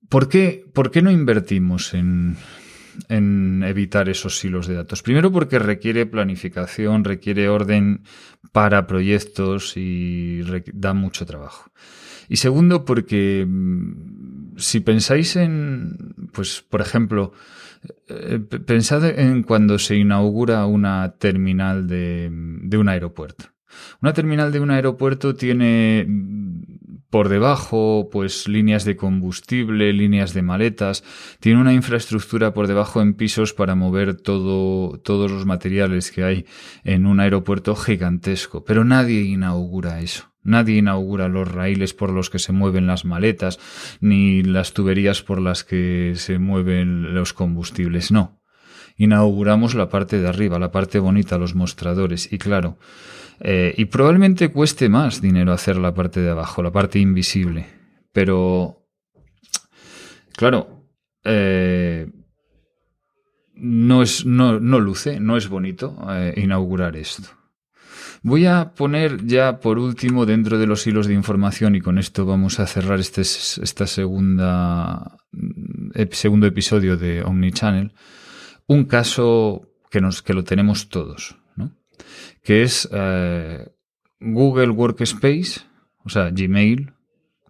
¿Por 0.10 0.28
qué, 0.28 0.66
por 0.74 0.90
qué 0.90 1.02
no 1.04 1.12
invertimos 1.12 1.94
en, 1.94 2.36
en 3.08 3.64
evitar 3.64 4.10
esos 4.10 4.44
hilos 4.44 4.68
de 4.68 4.74
datos? 4.74 5.04
Primero 5.04 5.32
porque 5.32 5.60
requiere 5.60 6.08
planificación, 6.08 7.04
requiere 7.04 7.48
orden 7.48 8.02
para 8.52 8.88
proyectos 8.88 9.78
y 9.78 10.42
da 10.74 10.94
mucho 10.94 11.26
trabajo. 11.28 11.72
Y 12.28 12.38
segundo 12.38 12.86
porque 12.86 13.48
si 14.58 14.80
pensáis 14.80 15.36
en, 15.36 16.16
pues, 16.34 16.64
por 16.68 16.82
ejemplo, 16.82 17.34
eh, 18.08 18.40
pensad 18.40 19.06
en 19.06 19.44
cuando 19.44 19.80
se 19.80 19.96
inaugura 19.96 20.66
una 20.66 21.16
terminal 21.18 21.88
de, 21.88 22.30
de 22.32 22.78
un 22.78 22.90
aeropuerto. 22.90 23.46
Una 24.02 24.14
terminal 24.14 24.52
de 24.52 24.60
un 24.60 24.72
aeropuerto 24.72 25.36
tiene 25.36 26.08
por 27.10 27.30
debajo, 27.30 28.10
pues 28.12 28.48
líneas 28.48 28.86
de 28.86 28.96
combustible, 28.96 29.94
líneas 29.94 30.34
de 30.34 30.42
maletas, 30.42 31.04
tiene 31.40 31.60
una 31.60 31.74
infraestructura 31.74 32.54
por 32.54 32.68
debajo 32.68 33.02
en 33.02 33.14
pisos 33.14 33.54
para 33.54 33.76
mover 33.76 34.16
todo, 34.16 35.00
todos 35.00 35.32
los 35.32 35.46
materiales 35.46 36.12
que 36.12 36.24
hay 36.24 36.46
en 36.84 37.06
un 37.06 37.20
aeropuerto 37.20 37.76
gigantesco, 37.76 38.64
pero 38.64 38.84
nadie 38.84 39.22
inaugura 39.22 40.02
eso. 40.02 40.26
Nadie 40.42 40.78
inaugura 40.78 41.28
los 41.28 41.52
raíles 41.52 41.94
por 41.94 42.12
los 42.12 42.30
que 42.30 42.40
se 42.40 42.54
mueven 42.54 42.88
las 42.88 43.04
maletas, 43.04 43.60
ni 44.00 44.42
las 44.42 44.74
tuberías 44.74 45.22
por 45.22 45.42
las 45.42 45.64
que 45.64 46.14
se 46.16 46.40
mueven 46.40 47.14
los 47.14 47.34
combustibles, 47.34 48.10
no. 48.12 48.39
Inauguramos 49.00 49.76
la 49.76 49.88
parte 49.88 50.20
de 50.20 50.28
arriba, 50.28 50.60
la 50.60 50.72
parte 50.72 51.00
bonita, 51.00 51.38
los 51.38 51.56
mostradores, 51.56 52.34
y 52.34 52.38
claro, 52.38 52.78
eh, 53.40 53.74
y 53.78 53.86
probablemente 53.86 54.50
cueste 54.50 54.90
más 54.90 55.22
dinero 55.22 55.54
hacer 55.54 55.78
la 55.78 55.94
parte 55.94 56.20
de 56.20 56.30
abajo, 56.30 56.62
la 56.62 56.72
parte 56.72 57.00
invisible, 57.00 57.66
pero, 58.12 58.86
claro, 60.36 60.84
eh, 61.24 62.12
no, 63.56 64.02
es, 64.02 64.26
no, 64.26 64.60
no 64.60 64.80
luce, 64.82 65.22
no 65.22 65.38
es 65.38 65.48
bonito 65.48 65.98
eh, 66.10 66.34
inaugurar 66.36 66.98
esto. 66.98 67.30
Voy 68.22 68.48
a 68.48 68.74
poner 68.74 69.26
ya 69.26 69.62
por 69.62 69.80
último 69.80 70.26
dentro 70.26 70.58
de 70.58 70.68
los 70.68 70.86
hilos 70.86 71.08
de 71.08 71.14
información 71.14 71.74
y 71.78 71.80
con 71.80 71.98
esto 71.98 72.26
vamos 72.26 72.60
a 72.60 72.68
cerrar 72.68 73.00
este 73.00 73.22
esta 73.22 73.88
segunda, 73.88 75.20
segundo 76.12 76.46
episodio 76.46 76.98
de 76.98 77.24
Omnichannel, 77.24 77.94
un 78.70 78.86
caso 78.86 79.68
que, 79.90 80.00
nos, 80.00 80.22
que 80.22 80.36
lo 80.36 80.44
tenemos 80.44 80.90
todos, 80.90 81.36
¿no? 81.56 81.76
que 82.44 82.62
es 82.62 82.88
eh, 82.92 83.68
Google 84.20 84.70
Workspace, 84.70 85.62
o 86.06 86.10
sea, 86.10 86.30
Gmail, 86.30 86.94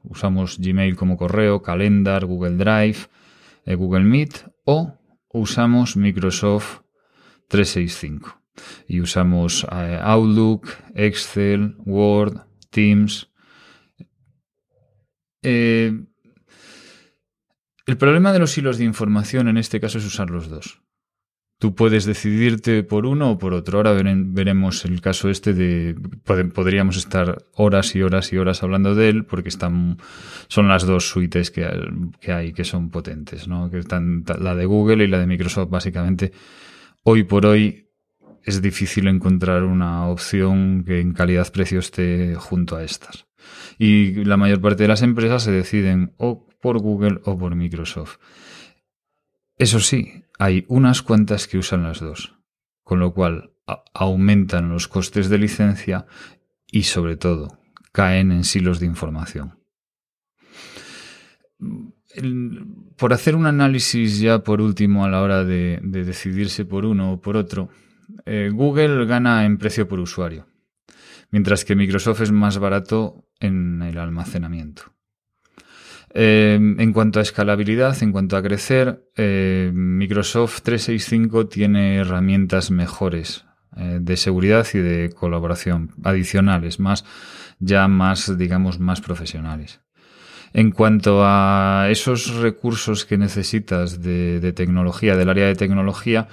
usamos 0.04 0.58
Gmail 0.58 0.96
como 0.96 1.18
correo, 1.18 1.62
Calendar, 1.62 2.26
Google 2.26 2.56
Drive, 2.56 3.10
eh, 3.66 3.76
Google 3.76 4.06
Meet 4.06 4.46
o 4.64 4.98
usamos 5.34 5.98
Microsoft 5.98 6.84
365 7.50 8.42
y 8.88 9.02
usamos 9.02 9.68
eh, 9.74 10.00
Outlook, 10.02 10.70
Excel, 10.96 11.76
Word, 11.86 12.46
Teams. 12.70 13.30
El 15.42 16.08
problema 17.98 18.32
de 18.32 18.40
los 18.40 18.58
hilos 18.58 18.78
de 18.78 18.86
información 18.86 19.50
en 19.50 19.58
este 19.58 19.82
caso 19.82 19.98
es 19.98 20.06
usar 20.06 20.30
los 20.30 20.48
dos. 20.48 20.82
Tú 21.60 21.76
puedes 21.76 22.06
decidirte 22.06 22.84
por 22.84 23.06
uno 23.06 23.32
o 23.32 23.38
por 23.38 23.54
otro. 23.54 23.78
Ahora 23.80 23.92
veremos 23.92 24.86
el 24.86 25.02
caso 25.02 25.30
este 25.30 25.54
de... 25.54 25.94
Podríamos 26.54 26.96
estar 26.96 27.44
horas 27.54 27.94
y 27.98 28.02
horas 28.02 28.32
y 28.32 28.38
horas 28.38 28.64
hablando 28.64 28.96
de 28.96 29.10
él 29.10 29.26
porque 29.26 29.50
están, 29.50 29.98
son 30.48 30.70
las 30.70 30.86
dos 30.86 31.10
suites 31.10 31.52
que, 31.52 31.68
que 32.22 32.32
hay 32.32 32.54
que 32.54 32.64
son 32.64 32.90
potentes, 32.90 33.50
¿no? 33.50 33.70
Que 33.70 33.80
están 33.80 34.24
la 34.40 34.56
de 34.56 34.66
Google 34.66 35.04
y 35.04 35.08
la 35.08 35.20
de 35.20 35.28
Microsoft 35.28 35.70
básicamente. 35.70 36.32
Hoy 37.04 37.24
por 37.24 37.46
hoy 37.46 37.90
es 38.46 38.62
difícil 38.62 39.10
encontrar 39.10 39.64
una 39.64 40.08
opción 40.08 40.86
que 40.86 41.02
en 41.02 41.12
calidad-precio 41.12 41.80
esté 41.80 42.36
junto 42.36 42.78
a 42.78 42.86
estas. 42.86 43.28
Y 43.78 44.24
la 44.24 44.38
mayor 44.38 44.62
parte 44.62 44.84
de 44.84 44.88
las 44.88 45.02
empresas 45.02 45.44
se 45.44 45.52
deciden 45.52 46.14
o 46.16 46.48
por 46.62 46.80
Google 46.80 47.20
o 47.26 47.38
por 47.38 47.56
Microsoft. 47.56 48.18
Eso 49.58 49.82
sí, 49.82 50.24
hay 50.40 50.66
unas 50.70 51.02
cuantas 51.04 51.48
que 51.48 51.58
usan 51.58 51.84
las 51.84 52.00
dos, 52.00 52.36
con 52.84 53.00
lo 53.00 53.14
cual 53.14 53.52
aumentan 53.94 54.70
los 54.70 54.88
costes 54.88 55.30
de 55.30 55.38
licencia 55.38 56.08
y 56.66 56.84
sobre 56.84 57.18
todo 57.18 57.60
caen 57.92 58.32
en 58.32 58.44
silos 58.44 58.80
de 58.80 58.88
información. 58.88 59.60
por 62.98 63.14
hacer 63.14 63.36
un 63.36 63.46
análisis 63.46 64.20
ya 64.20 64.40
por 64.44 64.62
último 64.62 65.06
a 65.06 65.10
la 65.10 65.22
hora 65.22 65.46
de 65.46 65.80
decidirse 65.84 66.66
por 66.66 66.86
uno 66.86 67.14
o 67.14 67.22
por 67.22 67.38
otro, 67.38 67.70
eh, 68.26 68.50
Google 68.52 69.06
gana 69.06 69.46
en 69.46 69.58
precio 69.58 69.88
por 69.88 70.00
usuario, 70.00 70.48
mientras 71.32 71.66
que 71.66 71.76
Microsoft 71.76 72.22
es 72.22 72.32
más 72.32 72.58
barato 72.58 73.30
en 73.40 73.82
el 73.82 73.98
almacenamiento. 73.98 74.99
Eh, 76.14 76.56
en 76.56 76.94
cuanto 76.94 77.20
a 77.20 77.22
escalabilidad, 77.22 78.02
en 78.02 78.12
cuanto 78.12 78.36
a 78.36 78.42
crecer, 78.42 79.06
eh, 79.16 79.72
Microsoft 79.74 80.62
365 80.64 81.48
tiene 81.48 81.98
herramientas 81.98 82.72
mejores 82.72 83.46
eh, 83.78 84.00
de 84.02 84.18
seguridad 84.18 84.66
y 84.74 84.80
de 84.80 85.12
colaboración 85.14 85.92
adicionales, 86.04 86.80
más 86.80 87.06
ya 87.60 87.88
más, 87.88 88.38
digamos, 88.38 88.80
más 88.80 89.02
profesionales. 89.02 89.82
En 90.54 90.72
cuanto 90.72 91.22
a 91.24 91.88
esos 91.90 92.36
recursos 92.36 93.06
que 93.06 93.18
necesitas 93.18 94.02
de, 94.02 94.54
tecnología, 94.56 95.16
del 95.16 95.30
área 95.30 95.46
de 95.46 95.56
tecnología, 95.56 96.28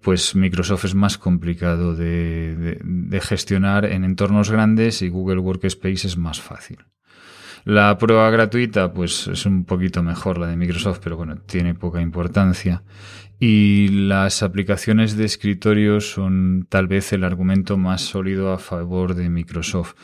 pues 0.00 0.34
Microsoft 0.34 0.86
es 0.86 0.94
más 0.94 1.18
complicado 1.18 1.94
de, 1.94 3.20
gestionar 3.22 3.84
en 3.84 4.04
entornos 4.04 4.50
grandes 4.50 5.02
y 5.02 5.10
Google 5.10 5.40
Workspace 5.40 6.06
es 6.06 6.16
más 6.16 6.40
fácil. 6.40 6.78
La 7.64 7.96
prueba 7.98 8.30
gratuita, 8.30 8.92
pues 8.92 9.28
es 9.28 9.46
un 9.46 9.64
poquito 9.64 10.02
mejor 10.02 10.38
la 10.38 10.46
de 10.46 10.56
Microsoft, 10.56 11.00
pero 11.02 11.16
bueno, 11.16 11.36
tiene 11.36 11.74
poca 11.74 12.00
importancia. 12.00 12.82
Y 13.38 13.88
las 13.88 14.42
aplicaciones 14.42 15.16
de 15.16 15.24
escritorio 15.24 16.00
son 16.00 16.66
tal 16.68 16.88
vez 16.88 17.12
el 17.12 17.24
argumento 17.24 17.76
más 17.76 18.02
sólido 18.02 18.52
a 18.52 18.58
favor 18.58 19.14
de 19.14 19.30
Microsoft. 19.30 19.94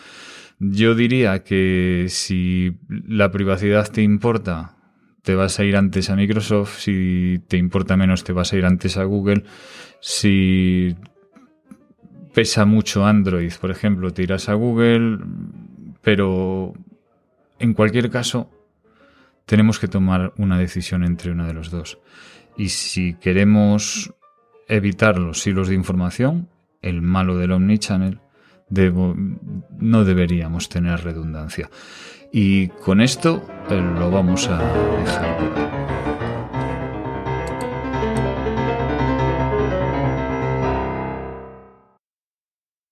Yo 0.58 0.94
diría 0.94 1.44
que 1.44 2.06
si 2.08 2.78
la 2.88 3.30
privacidad 3.30 3.90
te 3.90 4.02
importa, 4.02 4.76
te 5.22 5.34
vas 5.34 5.58
a 5.58 5.64
ir 5.64 5.76
antes 5.76 6.08
a 6.08 6.16
Microsoft, 6.16 6.78
si 6.78 7.42
te 7.48 7.58
importa 7.58 7.96
menos, 7.96 8.24
te 8.24 8.32
vas 8.32 8.52
a 8.52 8.56
ir 8.56 8.64
antes 8.64 8.96
a 8.96 9.04
Google, 9.04 9.44
si 10.00 10.94
pesa 12.32 12.64
mucho 12.64 13.04
Android, 13.04 13.52
por 13.60 13.70
ejemplo, 13.70 14.12
te 14.12 14.22
irás 14.22 14.48
a 14.48 14.54
Google, 14.54 15.18
pero 16.00 16.74
en 17.58 17.74
cualquier 17.74 18.10
caso, 18.10 18.50
tenemos 19.44 19.78
que 19.78 19.88
tomar 19.88 20.32
una 20.36 20.58
decisión 20.58 21.04
entre 21.04 21.30
uno 21.30 21.46
de 21.46 21.54
los 21.54 21.70
dos. 21.70 21.98
Y 22.56 22.70
si 22.70 23.14
queremos 23.14 24.12
evitar 24.68 25.18
los 25.18 25.46
hilos 25.46 25.68
de 25.68 25.74
información, 25.74 26.48
el 26.82 27.02
malo 27.02 27.36
del 27.36 27.52
Omnichannel, 27.52 28.20
no 28.68 30.04
deberíamos 30.04 30.68
tener 30.68 31.04
redundancia. 31.04 31.70
Y 32.32 32.68
con 32.68 33.00
esto 33.00 33.46
eh, 33.70 33.80
lo 33.80 34.10
vamos 34.10 34.48
a 34.48 34.58
dejar. 34.98 36.25